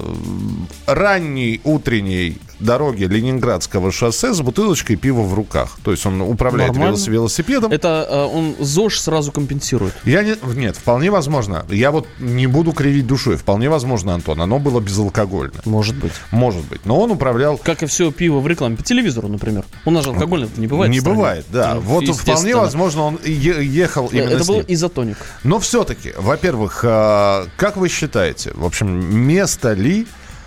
ранней 0.87 1.61
утренней 1.65 2.39
дороге 2.61 3.07
Ленинградского 3.07 3.93
шоссе 3.93 4.33
с 4.35 4.41
бутылочкой 4.41 4.97
пива 4.97 5.23
в 5.23 5.35
руках. 5.35 5.79
То 5.85 5.91
есть 5.91 6.05
он 6.07 6.21
управляет 6.21 6.73
Нормально. 6.73 6.99
велосипедом. 7.07 7.73
Это 7.73 8.07
э, 8.09 8.25
он 8.25 8.55
ЗОЖ 8.59 9.01
сразу 9.01 9.33
компенсирует? 9.33 9.95
Я 10.05 10.23
не, 10.23 10.37
нет, 10.55 10.77
вполне 10.77 11.11
возможно. 11.11 11.65
Я 11.69 11.91
вот 11.91 12.07
не 12.19 12.47
буду 12.47 12.73
кривить 12.73 13.07
душой. 13.07 13.37
Вполне 13.37 13.69
возможно, 13.69 14.15
Антон. 14.15 14.41
Оно 14.41 14.59
было 14.59 14.81
безалкогольное. 14.81 15.63
Может 15.65 15.97
быть. 15.97 16.13
Может 16.31 16.65
быть. 16.67 16.85
Но 16.85 17.01
он 17.01 17.11
управлял... 17.11 17.59
Как 17.59 17.83
и 17.83 17.87
все 17.87 18.11
пиво 18.13 18.41
в 18.41 18.47
рекламе 18.47 18.77
по 18.77 18.83
телевизору, 18.83 19.29
например. 19.29 19.65
У 19.85 19.91
нас 19.91 20.05
же 20.05 20.11
алкогольное 20.11 20.49
не 20.57 20.67
бывает. 20.67 20.91
Не 20.91 21.01
бывает, 21.01 21.47
да. 21.51 21.75
Ну, 21.75 21.81
вот 21.81 22.09
вполне 22.09 22.57
возможно, 22.57 23.03
он 23.03 23.21
ехал 23.25 24.09
именно 24.09 24.31
Это 24.31 24.45
был 24.45 24.63
изотоник. 24.67 25.17
Но 25.43 25.59
все-таки, 25.59 26.13
во-первых, 26.17 26.85
э, 26.85 27.47
как 27.57 27.77
вы 27.77 27.89
считаете, 27.89 28.53
в 28.55 28.65
общем, 28.65 28.89
место 29.17 29.73
ли 29.73 30.07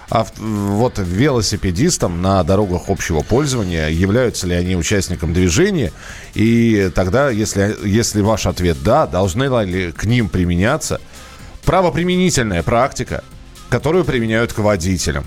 авто, 0.09 0.41
вот 0.41 0.99
велосипедистам 0.99 2.21
на 2.21 2.43
дорогах 2.43 2.83
общего 2.89 3.21
пользования, 3.21 3.89
являются 3.89 4.47
ли 4.47 4.55
они 4.55 4.75
участником 4.75 5.33
движения, 5.33 5.91
и 6.33 6.91
тогда, 6.93 7.29
если, 7.29 7.75
если 7.85 8.21
ваш 8.21 8.45
ответ 8.45 8.77
«да», 8.83 9.07
должны 9.07 9.43
ли 9.63 9.91
к 9.91 10.05
ним 10.05 10.29
применяться 10.29 11.01
правоприменительная 11.65 12.63
практика, 12.63 13.23
которую 13.69 14.05
применяют 14.05 14.53
к 14.53 14.59
водителям. 14.59 15.25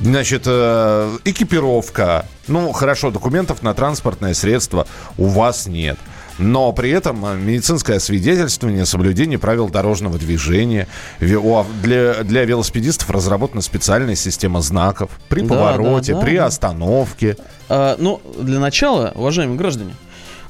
Значит, 0.00 0.42
э, 0.46 1.18
экипировка. 1.24 2.26
Ну, 2.46 2.72
хорошо, 2.72 3.10
документов 3.10 3.62
на 3.62 3.74
транспортное 3.74 4.34
средство 4.34 4.86
у 5.16 5.26
вас 5.26 5.66
нет– 5.66 5.98
но 6.38 6.72
при 6.72 6.90
этом 6.90 7.24
э, 7.26 7.36
медицинское 7.36 7.98
свидетельствование 8.00 8.86
соблюдение 8.86 9.38
правил 9.38 9.68
дорожного 9.68 10.18
движения. 10.18 10.86
Для, 11.20 12.22
для 12.22 12.44
велосипедистов 12.44 13.10
разработана 13.10 13.60
специальная 13.60 14.14
система 14.14 14.60
знаков 14.60 15.10
при 15.28 15.42
да, 15.42 15.48
повороте, 15.48 16.12
да, 16.14 16.20
да. 16.20 16.24
при 16.24 16.36
остановке. 16.36 17.36
А, 17.68 17.96
ну, 17.98 18.20
для 18.38 18.60
начала, 18.60 19.12
уважаемые 19.14 19.58
граждане, 19.58 19.94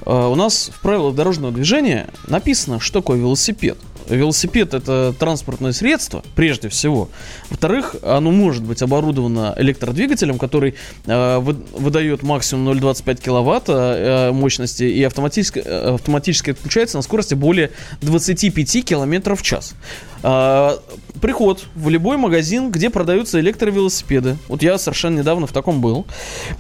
а, 0.05 0.29
у 0.29 0.35
нас 0.35 0.71
в 0.73 0.81
правилах 0.81 1.15
дорожного 1.15 1.53
движения 1.53 2.09
написано, 2.27 2.81
что 2.81 3.01
такое 3.01 3.19
велосипед 3.19 3.79
велосипед 4.09 4.75
это 4.75 5.15
транспортное 5.19 5.73
средство, 5.73 6.23
прежде 6.35 6.69
всего. 6.69 7.09
Во-вторых, 7.51 7.97
оно 8.03 8.31
может 8.31 8.65
быть 8.65 8.83
оборудовано 8.83 9.55
электродвигателем, 9.57 10.39
который 10.39 10.75
э, 11.07 11.39
выдает 11.39 12.23
максимум 12.23 12.69
0,25 12.79 13.23
киловатта 13.23 13.73
э, 13.73 14.33
мощности 14.33 14.85
и 14.85 15.03
автоматически, 15.03 15.63
э, 15.65 15.95
автоматически 15.95 16.51
отключается 16.51 16.97
на 16.97 17.03
скорости 17.03 17.35
более 17.35 17.71
25 18.03 18.85
километров 18.85 19.41
в 19.41 19.43
час. 19.43 19.75
Э, 20.23 20.79
приход 21.21 21.65
в 21.75 21.89
любой 21.89 22.17
магазин, 22.17 22.71
где 22.71 22.91
продаются 22.91 23.41
электровелосипеды, 23.41 24.37
вот 24.49 24.63
я 24.63 24.79
совершенно 24.79 25.19
недавно 25.19 25.47
в 25.47 25.53
таком 25.53 25.81
был, 25.81 26.07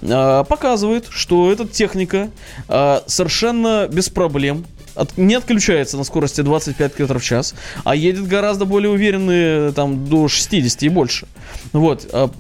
э, 0.02 0.44
показывает, 0.48 1.06
что 1.10 1.50
эта 1.52 1.66
техника 1.66 2.30
э, 2.68 3.00
совершенно 3.06 3.88
без 3.88 4.08
проблем 4.08 4.64
от, 4.98 5.16
не 5.16 5.34
отключается 5.34 5.96
на 5.96 6.04
скорости 6.04 6.40
25 6.40 6.94
км 6.94 7.18
в 7.18 7.22
час, 7.22 7.54
а 7.84 7.94
едет 7.94 8.26
гораздо 8.26 8.64
более 8.64 8.90
уверенные 8.90 9.72
там 9.72 10.06
до 10.06 10.28
60 10.28 10.82
и 10.82 10.88
больше. 10.88 11.26
Вот. 11.72 12.08
А 12.12 12.30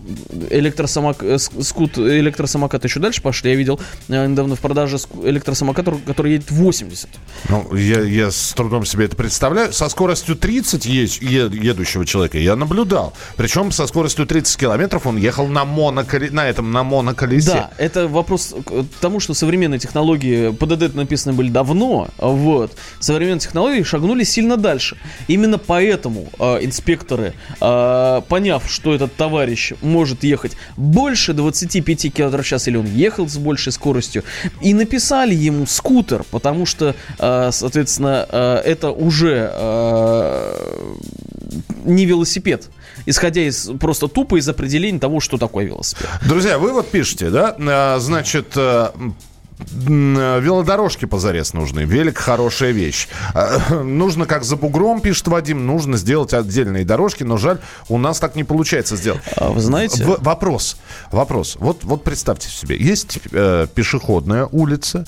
электросамок, 0.50 1.22
э, 1.22 1.38
скут, 1.38 1.98
электросамокаты 1.98 2.88
еще 2.88 3.00
дальше 3.00 3.22
пошли. 3.22 3.50
Я 3.50 3.56
видел 3.56 3.80
э, 4.08 4.26
недавно 4.26 4.56
в 4.56 4.60
продаже 4.60 4.98
электросамокат, 5.22 5.86
который 6.06 6.32
едет 6.32 6.50
80. 6.50 7.08
Ну, 7.48 7.74
я, 7.74 8.00
я 8.00 8.30
с 8.30 8.52
трудом 8.54 8.84
себе 8.84 9.04
это 9.04 9.16
представляю. 9.16 9.72
Со 9.72 9.88
скоростью 9.88 10.36
30 10.36 10.86
есть, 10.86 11.22
едущего 11.22 12.04
человека 12.04 12.38
я 12.38 12.56
наблюдал. 12.56 13.12
Причем 13.36 13.70
со 13.70 13.86
скоростью 13.86 14.26
30 14.26 14.56
километров 14.56 15.06
он 15.06 15.16
ехал 15.16 15.46
на, 15.46 15.64
моноколе, 15.64 16.30
на 16.30 16.48
этом, 16.48 16.72
на 16.72 16.82
моноколесе. 16.82 17.52
Да, 17.52 17.70
это 17.78 18.08
вопрос 18.08 18.54
к 18.64 18.84
тому, 19.00 19.20
что 19.20 19.34
современные 19.34 19.78
технологии 19.78 20.50
ПДД 20.50 20.94
написаны 20.94 21.34
были 21.34 21.50
давно, 21.50 22.08
вот. 22.18 22.47
Современные 23.00 23.40
технологии 23.40 23.82
шагнули 23.82 24.24
сильно 24.24 24.56
дальше. 24.56 24.96
Именно 25.28 25.58
поэтому 25.58 26.28
э, 26.38 26.64
инспекторы, 26.64 27.34
э, 27.60 28.22
поняв, 28.28 28.70
что 28.70 28.94
этот 28.94 29.14
товарищ 29.16 29.72
может 29.82 30.24
ехать 30.24 30.56
больше 30.76 31.32
25 31.32 32.14
км 32.14 32.42
в 32.42 32.44
час, 32.44 32.68
или 32.68 32.76
он 32.76 32.86
ехал 32.86 33.28
с 33.28 33.36
большей 33.36 33.72
скоростью, 33.72 34.24
и 34.60 34.74
написали 34.74 35.34
ему 35.34 35.66
скутер, 35.66 36.24
потому 36.30 36.66
что, 36.66 36.94
э, 37.18 37.50
соответственно, 37.52 38.26
э, 38.28 38.62
это 38.64 38.90
уже 38.90 39.50
э, 39.52 40.94
не 41.84 42.06
велосипед 42.06 42.68
исходя 43.06 43.40
из 43.40 43.70
просто 43.80 44.08
тупо 44.08 44.38
из 44.38 44.48
определения 44.48 44.98
того, 44.98 45.20
что 45.20 45.38
такое 45.38 45.64
велосипед. 45.64 46.08
Друзья, 46.26 46.58
вы 46.58 46.72
вот 46.72 46.90
пишете, 46.90 47.30
да, 47.30 47.98
значит, 47.98 48.52
э, 48.56 48.90
велодорожки 49.58 51.04
позарез 51.04 51.52
нужны. 51.52 51.80
Велик 51.80 52.18
хорошая 52.18 52.70
вещь. 52.70 53.08
А, 53.34 53.82
нужно, 53.82 54.26
как 54.26 54.44
за 54.44 54.56
бугром, 54.56 55.00
пишет 55.00 55.28
Вадим, 55.28 55.66
нужно 55.66 55.96
сделать 55.96 56.32
отдельные 56.34 56.84
дорожки, 56.84 57.24
но 57.24 57.36
жаль, 57.36 57.58
у 57.88 57.98
нас 57.98 58.18
так 58.18 58.36
не 58.36 58.44
получается 58.44 58.96
сделать. 58.96 59.22
А 59.36 59.48
вы 59.50 59.60
знаете... 59.60 60.04
В- 60.04 60.22
вопрос, 60.22 60.76
вопрос. 61.10 61.56
Вот, 61.58 61.84
вот 61.84 62.04
представьте 62.04 62.48
себе, 62.48 62.76
есть 62.76 63.18
э, 63.32 63.66
пешеходная 63.74 64.46
улица, 64.46 65.06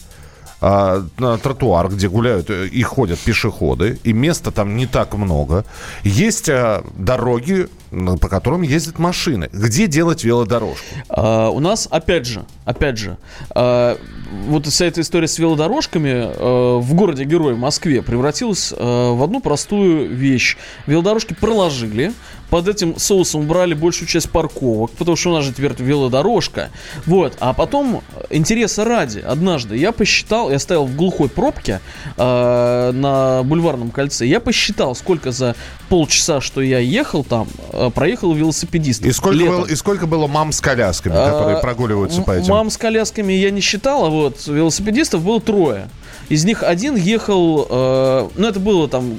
а, 0.62 1.02
тротуар, 1.16 1.88
где 1.88 2.08
гуляют 2.08 2.50
э, 2.50 2.66
и 2.66 2.82
ходят 2.82 3.18
пешеходы, 3.18 3.98
и 4.04 4.12
места 4.12 4.50
там 4.50 4.76
не 4.76 4.86
так 4.86 5.14
много. 5.14 5.64
Есть 6.04 6.50
а, 6.50 6.84
дороги, 6.96 7.68
по 7.90 8.28
которым 8.28 8.62
ездят 8.62 8.98
машины. 8.98 9.48
Где 9.52 9.86
делать 9.86 10.24
велодорожку? 10.24 10.84
А, 11.08 11.50
у 11.50 11.60
нас, 11.60 11.88
опять 11.90 12.26
же, 12.26 12.44
опять 12.64 12.98
же, 12.98 13.16
а, 13.50 13.98
вот 14.46 14.66
вся 14.66 14.86
эта 14.86 15.00
история 15.00 15.28
с 15.28 15.38
велодорожками 15.38 16.12
а, 16.14 16.78
в 16.78 16.94
городе 16.94 17.24
Герой 17.24 17.56
Москве 17.56 18.02
превратилась 18.02 18.72
а, 18.76 19.14
в 19.14 19.22
одну 19.22 19.40
простую 19.40 20.08
вещь. 20.08 20.56
Велодорожки 20.86 21.34
проложили, 21.34 22.12
под 22.50 22.66
этим 22.68 22.98
соусом 22.98 23.42
убрали 23.42 23.74
большую 23.74 24.08
часть 24.08 24.28
парковок, 24.28 24.90
потому 24.90 25.16
что 25.16 25.30
у 25.30 25.34
нас 25.34 25.44
же 25.44 25.52
теперь 25.52 25.72
велодорожка. 25.78 26.70
Вот. 27.06 27.36
А 27.38 27.52
потом, 27.52 28.02
интереса 28.28 28.84
ради, 28.84 29.20
однажды 29.20 29.76
я 29.76 29.92
посчитал, 29.92 30.50
я 30.50 30.58
стоял 30.58 30.84
в 30.84 30.96
глухой 30.96 31.28
пробке 31.28 31.80
э, 32.16 32.90
на 32.92 33.42
бульварном 33.44 33.92
кольце, 33.92 34.26
я 34.26 34.40
посчитал, 34.40 34.96
сколько 34.96 35.30
за 35.30 35.54
полчаса, 35.88 36.40
что 36.40 36.60
я 36.60 36.80
ехал 36.80 37.22
там, 37.22 37.48
э, 37.72 37.79
проехал 37.88 38.34
велосипедист. 38.34 39.02
И 39.06 39.12
сколько, 39.12 39.44
было, 39.44 39.66
и 39.66 39.74
сколько 39.74 40.06
было 40.06 40.26
мам 40.26 40.52
с 40.52 40.60
колясками, 40.60 41.14
которые 41.14 41.56
а, 41.56 41.60
прогуливаются 41.60 42.20
по 42.20 42.32
этим? 42.32 42.50
Мам 42.50 42.68
с 42.68 42.76
колясками 42.76 43.32
я 43.32 43.50
не 43.50 43.60
считал, 43.60 44.04
а 44.04 44.10
вот 44.10 44.46
велосипедистов 44.46 45.24
было 45.24 45.40
трое. 45.40 45.88
Из 46.28 46.44
них 46.44 46.62
один 46.62 46.96
ехал, 46.96 47.66
э, 47.68 48.28
ну 48.36 48.46
это 48.46 48.60
было 48.60 48.88
там, 48.88 49.18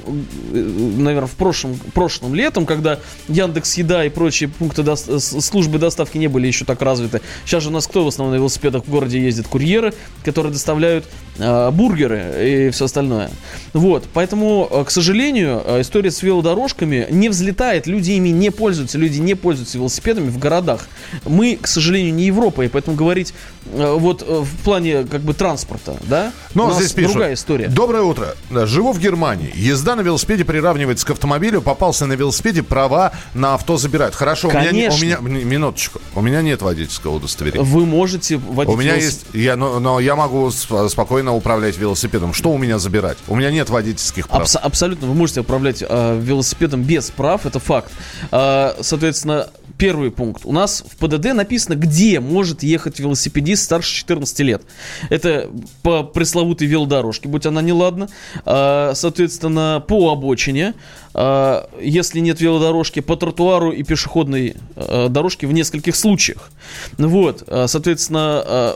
э, 0.54 0.58
наверное, 0.98 1.28
в 1.28 1.36
прошлом, 1.36 1.80
прошлым 1.94 2.36
летом, 2.36 2.66
когда 2.66 3.00
Яндекс 3.28 3.78
Еда 3.78 4.06
и 4.06 4.10
прочие 4.10 4.50
пункты 4.50 4.84
до, 4.84 4.96
службы 4.96 5.80
доставки 5.80 6.18
не 6.18 6.28
были 6.28 6.48
еще 6.48 6.66
так 6.66 6.82
развиты. 6.82 7.22
Сейчас 7.46 7.64
же 7.64 7.70
у 7.70 7.72
нас 7.72 7.88
кто 7.88 8.04
в 8.04 8.08
основном 8.08 8.36
на 8.36 8.40
велосипедах 8.40 8.86
в 8.86 8.90
городе 8.90 9.20
ездит? 9.22 9.48
Курьеры, 9.48 9.94
которые 10.24 10.54
доставляют 10.54 11.06
э, 11.38 11.72
бургеры 11.72 12.68
и 12.68 12.70
все 12.72 12.86
остальное. 12.86 13.30
Вот, 13.74 14.06
поэтому, 14.14 14.68
э, 14.70 14.84
к 14.86 14.92
сожалению, 14.92 15.62
э, 15.66 15.82
история 15.82 16.12
с 16.12 16.22
велодорожками 16.22 17.08
не 17.10 17.30
взлетает, 17.30 17.88
люди 17.88 18.12
ими 18.12 18.30
не 18.30 18.52
пользуются, 18.52 18.98
люди 18.98 19.20
не 19.20 19.36
пользуются 19.36 19.78
велосипедами 19.78 20.30
в 20.30 20.38
городах. 20.38 20.88
Мы, 21.26 21.58
к 21.62 21.68
сожалению, 21.68 22.14
не 22.14 22.26
Европа, 22.26 22.64
и 22.64 22.68
поэтому 22.68 22.96
говорить 22.96 23.34
э, 23.66 23.96
вот 23.98 24.22
в 24.22 24.64
плане 24.64 25.04
как 25.04 25.22
бы 25.22 25.34
транспорта, 25.34 25.98
да? 26.04 26.32
Но 26.54 26.72
здесь 26.82 26.94
пишут. 26.94 27.14
другая 27.14 27.34
история. 27.34 27.68
Доброе 27.68 28.04
утро. 28.04 28.36
Живу 28.50 28.92
в 28.92 29.00
Германии. 29.00 29.52
Езда 29.56 29.96
на 29.96 30.02
велосипеде 30.02 30.46
приравнивается 30.46 31.06
к 31.06 31.12
автомобилю. 31.12 31.62
Попался 31.62 32.06
на 32.06 32.14
велосипеде, 32.14 32.64
права 32.64 33.12
на 33.34 33.54
авто 33.56 33.78
забирают. 33.78 34.16
Хорошо, 34.16 34.48
у 34.48 34.52
меня, 34.52 34.62
у 34.64 34.66
Конечно. 34.68 35.04
меня, 35.04 35.18
минуточку. 35.46 36.02
У 36.16 36.22
меня 36.22 36.42
нет 36.42 36.62
водительского 36.62 37.16
удостоверения. 37.16 37.64
Вы 37.66 37.86
можете 37.86 38.38
водить 38.38 38.74
У 38.74 38.78
меня 38.78 38.96
велосипед- 38.96 39.26
есть, 39.34 39.36
я, 39.46 39.56
но, 39.56 39.80
но 39.80 40.00
я 40.00 40.16
могу 40.16 40.52
спокойно 40.52 41.34
управлять 41.36 41.78
велосипедом. 41.78 42.34
Что 42.34 42.52
у 42.52 42.58
меня 42.58 42.80
забирать? 42.80 43.18
У 43.28 43.36
меня 43.36 43.52
нет 43.52 43.70
водительских 43.70 44.28
прав. 44.28 44.42
Абс- 44.44 44.56
абсолютно, 44.56 45.08
вы 45.08 45.14
можете 45.14 45.42
управлять 45.42 45.84
э, 45.88 46.20
велосипедом 46.22 46.84
без 46.84 47.10
прав, 47.12 47.46
это 47.46 47.60
факт. 47.60 47.92
Э, 48.32 48.74
соответственно, 48.82 49.50
первый 49.82 50.12
пункт. 50.12 50.46
У 50.46 50.52
нас 50.52 50.84
в 50.88 50.96
ПДД 50.98 51.34
написано, 51.34 51.74
где 51.74 52.20
может 52.20 52.62
ехать 52.62 53.00
велосипедист 53.00 53.64
старше 53.64 53.96
14 53.96 54.40
лет. 54.42 54.62
Это 55.10 55.50
по 55.82 56.04
пресловутой 56.04 56.68
велодорожке, 56.68 57.28
будь 57.28 57.48
она 57.48 57.64
неладна. 57.64 58.08
Э, 58.46 58.92
соответственно, 58.94 59.84
по 59.88 60.12
обочине. 60.12 60.76
Э, 61.16 61.64
если 61.82 62.20
нет 62.20 62.42
велодорожки, 62.42 63.00
по 63.00 63.16
тротуару 63.16 63.72
и 63.72 63.82
пешеходной 63.82 64.56
э, 64.76 65.08
дорожке 65.10 65.48
в 65.48 65.52
нескольких 65.52 65.96
случаях. 65.96 66.52
Вот, 67.00 67.44
соответственно, 67.48 68.76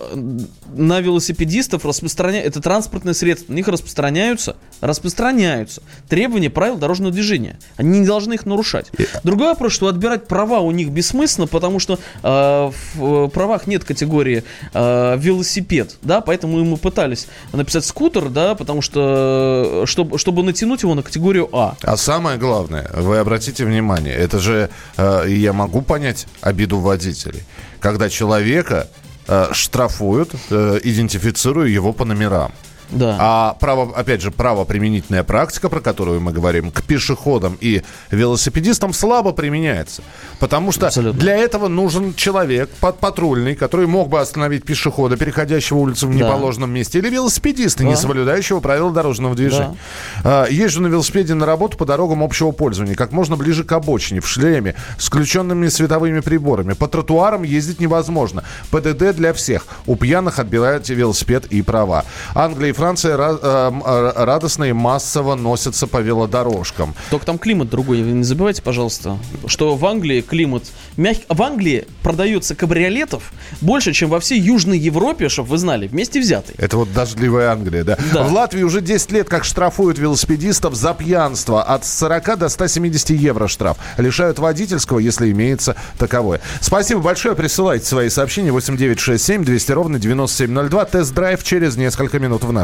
на 0.76 1.00
велосипедистов 1.00 1.86
распространяют, 1.86 2.48
это 2.48 2.62
транспортное 2.62 3.14
средство, 3.14 3.52
на 3.52 3.58
них 3.58 3.68
распространяются, 3.68 4.56
распространяются 4.82 5.84
требования 6.10 6.50
правил 6.50 6.78
дорожного 6.78 7.14
движения. 7.14 7.60
Они 7.78 8.00
не 8.00 8.08
должны 8.08 8.34
их 8.34 8.46
нарушать. 8.46 8.92
Другой 9.24 9.50
вопрос, 9.50 9.74
что 9.74 9.88
отбирать 9.88 10.28
права 10.28 10.62
у 10.62 10.72
них 10.72 10.90
бессмысленно, 10.96 11.48
потому 11.48 11.80
что 11.80 12.00
э, 12.24 12.72
в 12.96 13.26
э, 13.26 13.28
правах 13.30 13.68
нет 13.68 13.84
категории 13.84 14.44
э, 14.74 15.18
велосипед, 15.18 15.98
да, 16.02 16.22
поэтому 16.22 16.64
мы 16.64 16.78
пытались 16.78 17.28
написать 17.54 17.86
скутер, 17.86 18.30
да, 18.30 18.56
потому 18.56 18.82
что, 18.82 19.84
э, 19.84 19.86
чтобы, 19.86 20.18
чтобы 20.18 20.44
натянуть 20.44 20.84
его 20.84 20.96
на 20.96 21.04
категорию 21.04 21.50
А. 21.52 21.76
А 21.84 21.98
самое 21.98 22.38
главное, 22.38 22.90
вы 22.94 23.18
обратите 23.18 23.66
внимание, 23.66 24.16
это 24.16 24.40
же 24.40 24.70
э, 24.98 25.26
я 25.28 25.54
могу 25.54 25.82
понять 25.82 26.28
обиду 26.42 26.80
водителей, 26.80 27.44
когда 27.80 28.10
человека 28.10 28.88
э, 29.28 29.48
штрафуют, 29.52 30.32
э, 30.50 30.80
идентифицируя 30.84 31.68
его 31.68 31.94
по 31.94 32.06
номерам. 32.06 32.52
Да. 32.92 33.18
А 33.20 33.58
право, 33.60 33.92
опять 33.96 34.22
же, 34.22 34.32
правоприменительная 34.32 35.24
практика, 35.24 35.70
про 35.70 35.80
которую 35.82 36.22
мы 36.22 36.32
говорим, 36.32 36.72
к 36.72 36.84
пешеходам 36.84 37.58
и 37.60 37.82
велосипедистам 38.12 38.94
слабо 38.94 39.32
применяется. 39.32 40.02
Потому 40.40 40.72
что 40.72 40.88
Абсолютно. 40.88 41.20
для 41.20 41.36
этого 41.36 41.68
нужен 41.68 42.14
человек 42.14 42.70
под 42.80 43.00
патрульный, 43.00 43.56
который 43.56 43.88
мог 43.88 44.10
бы 44.10 44.20
остановить 44.20 44.64
пешехода, 44.66 45.18
переходящего 45.18 45.78
улицу 45.78 46.08
в 46.08 46.12
Да. 46.12 46.18
неположенном 46.26 46.72
месте, 46.72 47.00
или 47.00 47.10
велосипедиста, 47.10 47.84
не 47.84 47.92
Да. 47.94 47.98
соблюдающего 47.98 48.60
правила 48.60 48.92
дорожного 48.92 49.36
движения. 49.36 49.76
А, 50.24 50.46
Езжу 50.50 50.82
на 50.82 50.88
велосипеде 50.88 51.34
на 51.34 51.46
работу 51.46 51.78
по 51.78 51.86
дорогам 51.86 52.24
общего 52.24 52.52
пользования, 52.52 52.96
как 52.96 53.12
можно 53.12 53.36
ближе 53.36 53.64
к 53.64 53.72
обочине, 53.72 54.22
в 54.22 54.28
шлеме, 54.28 54.76
с 54.98 55.06
включенными 55.08 55.68
световыми 55.68 56.20
приборами. 56.20 56.74
По 56.74 56.88
тротуарам 56.88 57.44
ездить 57.44 57.80
невозможно. 57.80 58.44
ПДД 58.72 59.16
для 59.16 59.34
всех. 59.34 59.66
У 59.86 59.96
пьяных 59.96 60.40
отбирают 60.40 60.88
велосипед 60.90 61.46
и 61.48 61.62
права. 61.62 62.06
Англия 62.34 62.74
и 62.76 62.78
Франция 62.78 63.16
ра- 63.18 63.40
э, 63.42 63.72
э, 63.86 64.24
радостно 64.26 64.66
и 64.66 64.74
массово 64.74 65.36
носятся 65.36 65.88
по 65.88 65.98
велодорожкам. 65.98 66.94
Только 67.10 67.26
там 67.26 67.38
климат 67.38 67.70
другой, 67.70 68.02
вы 68.04 68.12
не 68.12 68.24
забывайте, 68.24 68.62
пожалуйста, 68.62 69.18
что 69.48 69.76
в 69.76 69.86
Англии 69.86 70.22
климат 70.22 70.64
мягкий. 70.98 71.26
В 71.30 71.42
Англии 71.42 71.88
продается 72.04 72.56
кабриолетов 72.56 73.32
больше, 73.62 73.94
чем 73.94 74.10
во 74.10 74.20
всей 74.20 74.40
Южной 74.40 74.78
Европе, 74.78 75.30
чтобы 75.30 75.50
вы 75.50 75.58
знали, 75.58 75.88
вместе 75.88 76.20
взятый. 76.20 76.56
Это 76.58 76.78
вот 76.78 76.92
дождливая 76.94 77.52
Англия, 77.52 77.84
да? 77.84 77.98
Да. 78.14 78.24
В 78.24 78.34
Латвии 78.34 78.64
уже 78.64 78.82
10 78.82 79.12
лет 79.12 79.30
как 79.30 79.44
штрафуют 79.44 79.98
велосипедистов 79.98 80.76
за 80.76 80.94
пьянство. 80.94 81.64
От 81.64 81.86
40 81.86 82.38
до 82.38 82.50
170 82.50 83.12
евро 83.12 83.48
штраф. 83.48 83.78
Лишают 83.98 84.40
водительского, 84.40 85.00
если 85.00 85.32
имеется 85.32 85.76
таковое. 85.98 86.42
Спасибо 86.62 87.02
большое. 87.02 87.36
Присылайте 87.36 87.86
свои 87.86 88.10
сообщения 88.10 88.52
8967 88.52 89.44
200 89.44 89.72
ровно 89.72 90.00
9702. 90.00 90.86
Тест-драйв 90.86 91.44
через 91.44 91.78
несколько 91.78 92.20
минут 92.20 92.44
в 92.44 92.52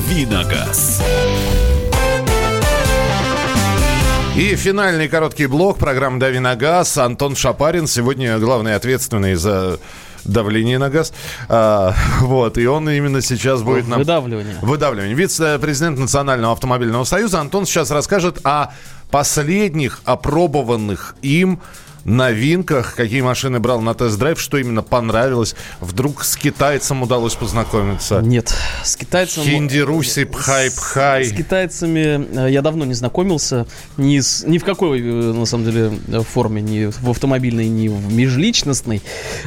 Давиногаз. 0.00 1.02
И 4.34 4.56
финальный 4.56 5.08
короткий 5.08 5.46
блок 5.46 5.78
программы 5.78 6.18
«Дави 6.18 6.38
на 6.38 6.56
газ». 6.56 6.96
Антон 6.96 7.36
Шапарин 7.36 7.86
сегодня 7.86 8.38
главный 8.38 8.74
ответственный 8.76 9.34
за 9.34 9.78
давление 10.24 10.78
на 10.78 10.88
газ. 10.88 11.12
А, 11.48 11.94
вот, 12.20 12.56
и 12.56 12.66
он 12.66 12.88
именно 12.88 13.20
сейчас 13.20 13.62
будет 13.62 13.88
нам... 13.88 13.98
Выдавливание. 13.98 14.56
Выдавливание. 14.62 15.14
Вице-президент 15.14 15.98
Национального 15.98 16.54
автомобильного 16.54 17.04
союза 17.04 17.40
Антон 17.40 17.66
сейчас 17.66 17.90
расскажет 17.90 18.40
о 18.42 18.72
последних 19.10 20.00
опробованных 20.06 21.14
им 21.20 21.60
новинках, 22.04 22.94
какие 22.94 23.20
машины 23.20 23.60
брал 23.60 23.80
на 23.80 23.94
тест-драйв, 23.94 24.40
что 24.40 24.58
именно 24.58 24.82
понравилось. 24.82 25.54
Вдруг 25.80 26.24
с 26.24 26.36
китайцем 26.36 27.02
удалось 27.02 27.34
познакомиться. 27.34 28.20
Нет, 28.20 28.54
с 28.84 28.96
китайцем... 28.96 29.42
Хинди, 29.44 29.78
Руси, 29.78 30.24
Пхай, 30.24 30.70
Пхай. 30.70 31.24
С 31.24 31.32
китайцами 31.32 32.46
э, 32.46 32.50
я 32.50 32.62
давно 32.62 32.84
не 32.84 32.94
знакомился. 32.94 33.66
Ни, 33.96 34.20
с- 34.20 34.44
ни 34.46 34.58
в 34.58 34.64
какой, 34.64 35.00
э, 35.00 35.04
на 35.32 35.44
самом 35.46 35.64
деле, 35.64 35.92
форме. 36.22 36.62
Ни 36.62 36.86
в 36.86 37.10
автомобильной, 37.10 37.68
ни 37.68 37.88
в 37.88 38.12
межличностной. 38.12 39.02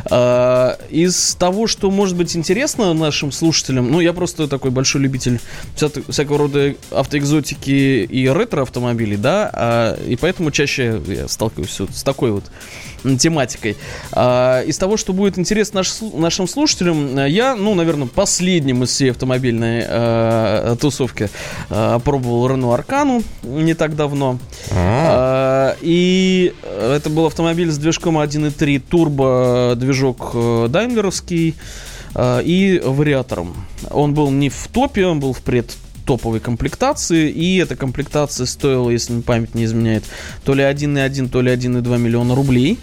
А, 0.10 0.78
Из 0.90 1.36
того, 1.36 1.68
что 1.68 1.90
может 1.92 2.16
быть 2.16 2.36
интересно 2.36 2.94
нашим 2.94 3.32
слушателям, 3.32 3.92
ну, 3.92 4.00
я 4.00 4.14
просто 4.14 4.48
такой 4.48 4.72
большой 4.72 5.02
любитель 5.02 5.40
вся- 5.76 5.90
всякого 6.12 6.38
рода 6.38 6.76
автоэкзотики 6.92 8.04
и 8.10 8.28
ретро-автомобилей, 8.30 9.18
да, 9.18 9.50
а, 9.54 9.96
и 10.06 10.16
поэтому 10.16 10.52
чаще 10.52 11.02
я 11.08 11.28
сталкиваюсь 11.28 11.78
с 11.94 12.04
такой 12.04 12.32
вот 12.32 12.43
м, 13.04 13.18
тематикой. 13.18 13.78
А, 14.12 14.62
из 14.62 14.78
того, 14.78 14.98
что 14.98 15.14
будет 15.14 15.38
интересно 15.38 15.80
наш 15.80 15.94
нашим 16.14 16.48
слушателям, 16.48 17.18
э, 17.18 17.30
я, 17.30 17.56
ну, 17.56 17.74
наверное, 17.76 18.08
последним 18.08 18.84
из 18.84 18.90
всей 18.90 19.12
автомобильной 19.12 19.84
э, 19.88 20.76
тусовки 20.80 21.30
э, 21.70 22.00
пробовал 22.04 22.50
Renault 22.50 22.74
Аркану 22.74 23.24
не 23.44 23.74
так 23.74 23.96
давно. 23.96 24.40
А, 24.72 25.76
и 25.82 26.54
это 26.64 27.10
был 27.10 27.26
автомобиль 27.26 27.72
с 27.72 27.78
движком 27.78 28.18
1.3 28.18 28.82
турбо, 28.90 29.74
движок 29.76 30.32
э, 30.34 30.68
даймлеровский 30.70 31.56
э, 32.16 32.42
и 32.44 32.82
вариатором. 32.84 33.56
Он 33.92 34.14
был 34.14 34.32
не 34.32 34.50
в 34.50 34.68
топе, 34.72 35.06
он 35.06 35.20
был 35.20 35.34
в 35.34 35.42
пред 35.42 35.76
топовой 36.06 36.40
комплектации, 36.40 37.30
и 37.30 37.58
эта 37.58 37.76
комплектация 37.76 38.46
стоила, 38.46 38.90
если 38.90 39.22
память 39.22 39.56
не 39.56 39.66
изменяет, 39.66 40.04
то 40.44 40.54
ли 40.54 40.64
1,1, 40.64 41.30
то 41.30 41.42
ли 41.42 41.52
1,2 41.52 41.98
миллиона 41.98 42.36
рублей. 42.36 42.80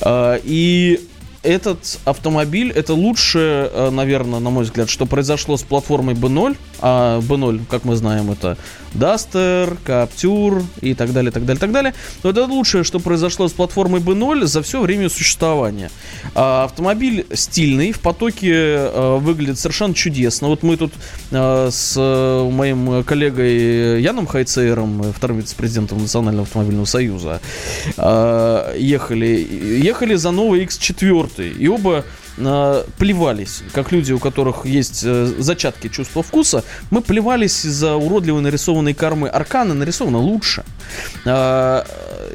А, 0.00 0.40
И 0.44 1.00
этот 1.42 1.98
автомобиль, 2.04 2.70
это 2.70 2.94
лучшее, 2.94 3.68
э, 3.72 3.90
наверное, 3.90 4.40
на 4.40 4.50
мой 4.50 4.64
взгляд, 4.64 4.88
что 4.88 5.06
произошло 5.06 5.56
с 5.56 5.62
платформой 5.62 6.14
B0. 6.14 6.56
А 6.80 7.20
B0, 7.20 7.60
как 7.68 7.84
мы 7.84 7.96
знаем, 7.96 8.30
это 8.30 8.56
Duster, 8.94 9.76
Captur 9.84 10.64
и 10.80 10.94
так 10.94 11.12
далее, 11.12 11.30
так 11.32 11.44
далее, 11.44 11.60
так 11.60 11.72
далее. 11.72 11.94
Но 12.22 12.30
это 12.30 12.44
лучшее, 12.44 12.84
что 12.84 12.98
произошло 12.98 13.48
с 13.48 13.52
платформой 13.52 14.00
B0 14.00 14.46
за 14.46 14.62
все 14.62 14.80
время 14.80 15.08
существования. 15.08 15.90
А, 16.34 16.64
автомобиль 16.64 17.26
стильный, 17.32 17.92
в 17.92 18.00
потоке 18.00 18.52
а, 18.54 19.18
выглядит 19.18 19.58
совершенно 19.58 19.94
чудесно. 19.94 20.48
Вот 20.48 20.62
мы 20.62 20.76
тут 20.76 20.92
а, 21.30 21.70
с 21.70 21.96
моим 22.50 23.04
коллегой 23.04 24.02
Яном 24.02 24.26
Хайцейером, 24.26 25.12
вторым 25.12 25.38
вице-президентом 25.38 25.98
Национального 25.98 26.44
автомобильного 26.44 26.86
союза, 26.86 27.40
ехали, 27.96 29.80
ехали 29.82 30.14
за 30.14 30.30
новый 30.30 30.64
X4. 30.64 31.31
И 31.40 31.68
оба 31.68 32.04
э, 32.36 32.84
плевались, 32.98 33.62
как 33.72 33.92
люди, 33.92 34.12
у 34.12 34.18
которых 34.18 34.66
есть 34.66 35.02
э, 35.04 35.32
зачатки 35.38 35.88
чувства 35.88 36.22
вкуса, 36.22 36.64
мы 36.90 37.00
плевались 37.00 37.62
за 37.62 37.94
уродливой 37.96 38.42
нарисованной 38.42 38.94
кормы. 38.94 39.28
Аркана 39.28 39.74
нарисована 39.74 40.18
лучше. 40.18 40.64
Э, 41.24 41.82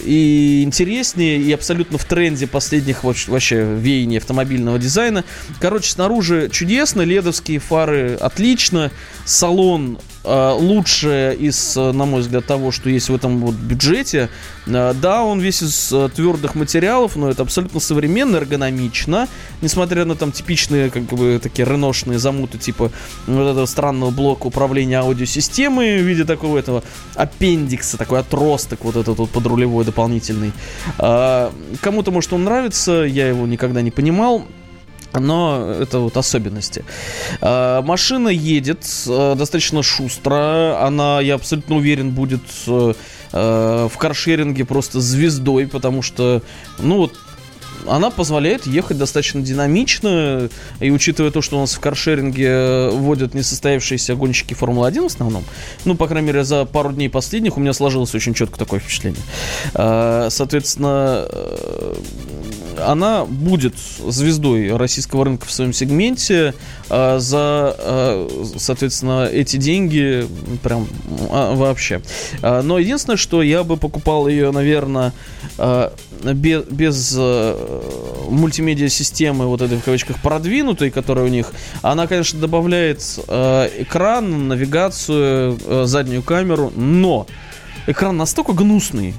и 0.04 0.64
интереснее, 0.64 1.38
и 1.38 1.52
абсолютно 1.52 1.98
в 1.98 2.06
тренде 2.06 2.48
последних 2.48 3.04
вообще 3.04 3.64
веяний 3.64 4.18
автомобильного 4.18 4.80
дизайна. 4.80 5.24
Короче, 5.60 5.92
снаружи 5.92 6.50
чудесно, 6.52 7.02
ледовские 7.02 7.60
фары 7.60 8.16
отлично, 8.16 8.92
салон 9.26 10.00
лучшее 10.28 11.36
из, 11.36 11.78
э, 11.78 11.92
на 11.92 12.06
мой 12.06 12.22
взгляд, 12.22 12.46
того, 12.46 12.72
что 12.72 12.90
есть 12.90 13.10
в 13.10 13.16
этом 13.16 13.40
вот 13.40 13.56
бюджете. 13.56 14.30
Э, 14.66 14.94
да, 14.94 15.24
он 15.24 15.40
весь 15.40 15.64
из 15.64 15.94
твердых 16.16 16.56
материалов, 16.56 17.16
но 17.16 17.30
это 17.30 17.44
абсолютно 17.44 17.80
современно, 17.80 18.38
эргономично, 18.38 19.28
несмотря 19.62 20.06
на 20.06 20.16
там 20.16 20.32
типичные, 20.32 20.90
как 20.90 21.04
бы, 21.04 21.40
такие 21.42 21.66
реношные 21.66 22.20
замуты, 22.20 22.58
типа 22.58 22.92
вот 23.26 23.52
этого 23.52 23.66
странного 23.66 24.12
блока 24.12 24.48
управления 24.48 25.00
аудиосистемой 25.00 26.00
в 26.00 26.04
виде 26.04 26.26
такого 26.26 26.58
этого 26.58 26.84
аппендикса, 27.16 27.98
такой 27.98 28.20
отросток 28.20 28.84
вот 28.84 28.96
этот 28.96 29.18
вот 29.18 29.30
подрулевой 29.30 29.86
дополнительный. 29.86 30.52
Кому-то, 30.98 32.12
может, 32.12 32.34
он 32.34 32.44
нравится, 32.44 32.92
я 33.04 33.28
его 33.28 33.48
никогда 33.48 33.82
не 33.82 33.92
понимал 33.92 34.46
но 35.14 35.76
это 35.80 36.00
вот 36.00 36.18
особенности. 36.18 36.84
А, 37.42 37.82
машина 37.82 38.30
едет 38.30 38.86
а, 39.08 39.36
достаточно 39.36 39.84
шустро. 39.84 40.80
Она, 40.82 41.22
я 41.22 41.36
абсолютно 41.36 41.76
уверен, 41.78 42.12
будет 42.12 42.42
а, 42.68 42.94
в 43.32 43.98
каршеринге 43.98 44.66
просто 44.66 45.02
звездой, 45.02 45.68
потому 45.68 46.02
что, 46.02 46.42
ну 46.80 46.98
вот, 46.98 47.14
она 47.86 48.10
позволяет 48.10 48.66
ехать 48.66 48.98
достаточно 48.98 49.42
динамично, 49.42 50.50
и 50.80 50.92
учитывая 50.92 51.32
то, 51.32 51.42
что 51.42 51.58
у 51.58 51.62
нас 51.62 51.74
в 51.74 51.80
каршеринге 51.80 52.90
вводят 52.90 53.34
несостоявшиеся 53.34 54.16
гонщики 54.16 54.54
Формулы-1 54.54 55.04
в 55.04 55.06
основном, 55.06 55.44
ну, 55.86 55.96
по 55.96 56.08
крайней 56.08 56.28
мере, 56.28 56.44
за 56.44 56.66
пару 56.66 56.92
дней 56.92 57.10
последних 57.10 57.58
у 57.58 57.60
меня 57.60 57.74
сложилось 57.74 58.14
очень 58.16 58.34
четко 58.34 58.58
такое 58.58 58.80
впечатление. 58.80 59.22
Соответственно, 59.74 61.28
она 62.78 63.26
будет 63.26 63.76
звездой 63.78 64.76
российского 64.76 65.26
рынка 65.26 65.46
в 65.46 65.52
своем 65.52 65.74
сегменте. 65.74 66.54
А 66.90 67.20
за, 67.20 67.38
а, 67.78 68.28
соответственно, 68.58 69.26
эти 69.26 69.58
деньги 69.58 70.26
прям 70.64 70.88
а, 71.30 71.56
вообще. 71.56 72.02
Но 72.42 72.80
единственное, 72.80 73.18
что 73.18 73.42
я 73.42 73.64
бы 73.64 73.78
покупал 73.78 74.28
ее, 74.28 74.52
наверное, 74.52 75.14
без, 76.24 76.64
без 76.64 77.16
мультимедиа-системы, 78.30 79.48
вот 79.48 79.62
этой 79.62 79.78
в 79.78 79.84
кавычках 79.84 80.22
продвинутой, 80.22 80.92
которая 80.92 81.26
у 81.26 81.30
них. 81.30 81.52
Она, 81.82 82.08
конечно, 82.08 82.40
добавляет 82.40 83.02
экран, 83.28 84.48
навигацию, 84.48 85.86
заднюю 85.86 86.24
камеру, 86.24 86.72
но 86.76 87.28
экран 87.88 88.18
настолько 88.18 88.54
гнусный, 88.54 89.14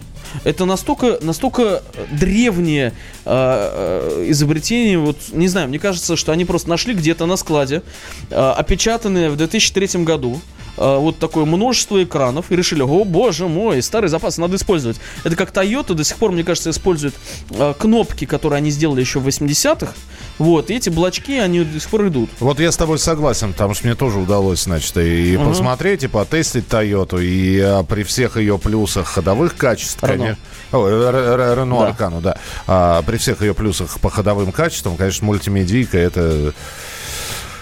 это 0.44 0.64
настолько, 0.64 1.18
настолько 1.20 1.82
древнее 2.12 2.92
э, 3.24 4.26
изобретение. 4.28 4.98
Вот, 4.98 5.16
не 5.32 5.48
знаю, 5.48 5.68
мне 5.68 5.78
кажется, 5.78 6.16
что 6.16 6.32
они 6.32 6.44
просто 6.44 6.68
нашли 6.68 6.94
где-то 6.94 7.26
на 7.26 7.36
складе, 7.36 7.82
э, 8.30 8.34
опечатанные 8.34 9.30
в 9.30 9.36
2003 9.36 10.04
году. 10.04 10.40
Э, 10.78 10.98
вот 10.98 11.18
такое 11.18 11.44
множество 11.44 12.02
экранов 12.02 12.50
и 12.50 12.56
решили, 12.56 12.82
о 12.82 13.04
боже 13.04 13.48
мой, 13.48 13.82
старый 13.82 14.08
запас 14.08 14.38
надо 14.38 14.56
использовать. 14.56 14.98
Это 15.24 15.36
как 15.36 15.52
Toyota 15.52 15.94
до 15.94 16.04
сих 16.04 16.16
пор, 16.16 16.32
мне 16.32 16.44
кажется, 16.44 16.70
использует 16.70 17.14
э, 17.50 17.74
кнопки, 17.78 18.24
которые 18.24 18.58
они 18.58 18.70
сделали 18.70 19.00
еще 19.00 19.18
в 19.18 19.26
80-х. 19.26 19.92
Вот, 20.38 20.70
и 20.70 20.74
эти 20.74 20.88
блочки, 20.88 21.32
они 21.32 21.64
до 21.64 21.80
сих 21.80 21.90
пор 21.90 22.08
идут. 22.08 22.30
Вот 22.38 22.60
я 22.60 22.70
с 22.70 22.76
тобой 22.76 22.98
согласен, 22.98 23.52
потому 23.52 23.74
что 23.74 23.86
мне 23.86 23.96
тоже 23.96 24.18
удалось, 24.18 24.62
значит, 24.62 24.96
и 24.96 25.34
uh-huh. 25.34 25.48
посмотреть, 25.48 26.04
и 26.04 26.06
потестить 26.06 26.66
Toyota, 26.68 27.22
и 27.22 27.58
а, 27.60 27.82
при 27.82 28.04
всех 28.04 28.36
ее 28.36 28.58
плюсах 28.58 29.08
ходовых 29.08 29.56
качеств, 29.56 30.02
Рено. 30.02 30.36
конечно. 30.70 31.54
Рено 31.54 31.86
Аркану, 31.86 32.20
да. 32.20 32.36
А, 32.66 33.02
при 33.02 33.16
всех 33.16 33.42
ее 33.42 33.54
плюсах 33.54 33.98
по 34.00 34.10
ходовым 34.10 34.52
качествам, 34.52 34.96
конечно, 34.96 35.26
мультимедийка 35.26 35.98
это... 35.98 36.54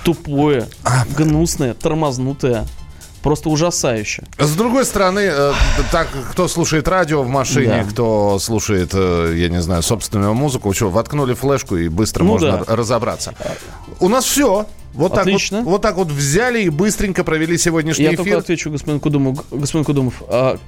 Тупое, 0.04 0.68
а, 0.84 1.04
гнусное, 1.16 1.74
тормознутое 1.74 2.66
просто 3.26 3.48
ужасающе. 3.48 4.22
С 4.38 4.54
другой 4.54 4.84
стороны, 4.84 5.18
э, 5.18 5.52
так, 5.90 6.06
кто 6.30 6.46
слушает 6.46 6.86
радио 6.86 7.24
в 7.24 7.28
машине, 7.28 7.82
да. 7.82 7.90
кто 7.90 8.38
слушает, 8.38 8.90
э, 8.92 9.34
я 9.36 9.48
не 9.48 9.60
знаю, 9.60 9.82
собственную 9.82 10.32
музыку, 10.32 10.72
что, 10.72 10.90
воткнули 10.90 11.34
флешку 11.34 11.76
и 11.76 11.88
быстро 11.88 12.22
ну, 12.22 12.30
можно 12.30 12.64
да. 12.64 12.76
разобраться. 12.76 13.34
У 13.98 14.08
нас 14.08 14.24
все. 14.24 14.66
Вот 14.94 15.18
Отлично. 15.18 15.58
так 15.58 15.64
вот, 15.64 15.72
вот 15.72 15.82
так 15.82 15.96
вот 15.96 16.08
взяли 16.08 16.62
и 16.62 16.68
быстренько 16.68 17.24
провели 17.24 17.58
сегодняшний 17.58 18.04
я 18.04 18.10
эфир. 18.10 18.20
Я 18.20 18.24
только 18.24 18.38
отвечу 18.38 18.70
господину 18.70 19.00
Кудумову. 19.00 19.44
Господин 19.50 19.84
Кудумов, 19.84 20.22
а, 20.28 20.58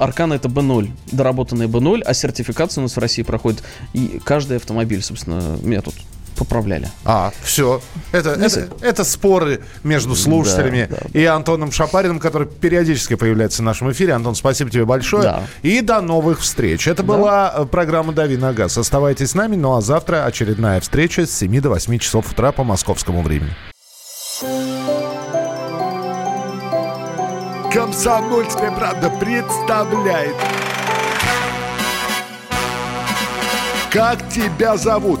Аркана 0.00 0.34
это 0.34 0.48
B0, 0.48 0.90
доработанный 1.12 1.66
B0, 1.66 2.02
а 2.02 2.12
сертификация 2.12 2.82
у 2.82 2.86
нас 2.86 2.96
в 2.96 2.98
России 2.98 3.22
проходит 3.22 3.62
и 3.92 4.20
каждый 4.24 4.56
автомобиль, 4.56 5.00
собственно, 5.00 5.56
метод 5.62 5.94
поправляли. 6.40 6.88
А, 7.04 7.32
все. 7.42 7.82
Это, 8.12 8.30
это, 8.30 8.68
это 8.80 9.04
споры 9.04 9.60
между 9.84 10.16
слушателями 10.16 10.88
да, 10.90 10.96
да. 11.02 11.20
и 11.20 11.24
Антоном 11.26 11.70
Шапариным, 11.70 12.18
который 12.18 12.48
периодически 12.48 13.14
появляется 13.14 13.60
в 13.60 13.64
нашем 13.66 13.92
эфире. 13.92 14.14
Антон, 14.14 14.34
спасибо 14.34 14.70
тебе 14.70 14.86
большое. 14.86 15.22
Да. 15.22 15.42
И 15.62 15.82
до 15.82 16.00
новых 16.00 16.40
встреч. 16.40 16.88
Это 16.88 17.02
да. 17.02 17.06
была 17.06 17.54
э, 17.54 17.66
программа 17.66 18.12
«Дави 18.14 18.38
на 18.38 18.54
газ». 18.54 18.78
Оставайтесь 18.78 19.30
с 19.30 19.34
нами. 19.34 19.56
Ну 19.56 19.76
а 19.76 19.82
завтра 19.82 20.24
очередная 20.24 20.80
встреча 20.80 21.26
с 21.26 21.30
7 21.30 21.60
до 21.60 21.68
8 21.68 21.98
часов 21.98 22.32
утра 22.32 22.52
по 22.52 22.64
московскому 22.64 23.22
времени. 23.22 23.52
Комсомольская 27.70 28.72
правда 28.72 29.10
представляет. 29.10 30.34
Как 33.90 34.28
тебя 34.28 34.76
зовут? 34.76 35.20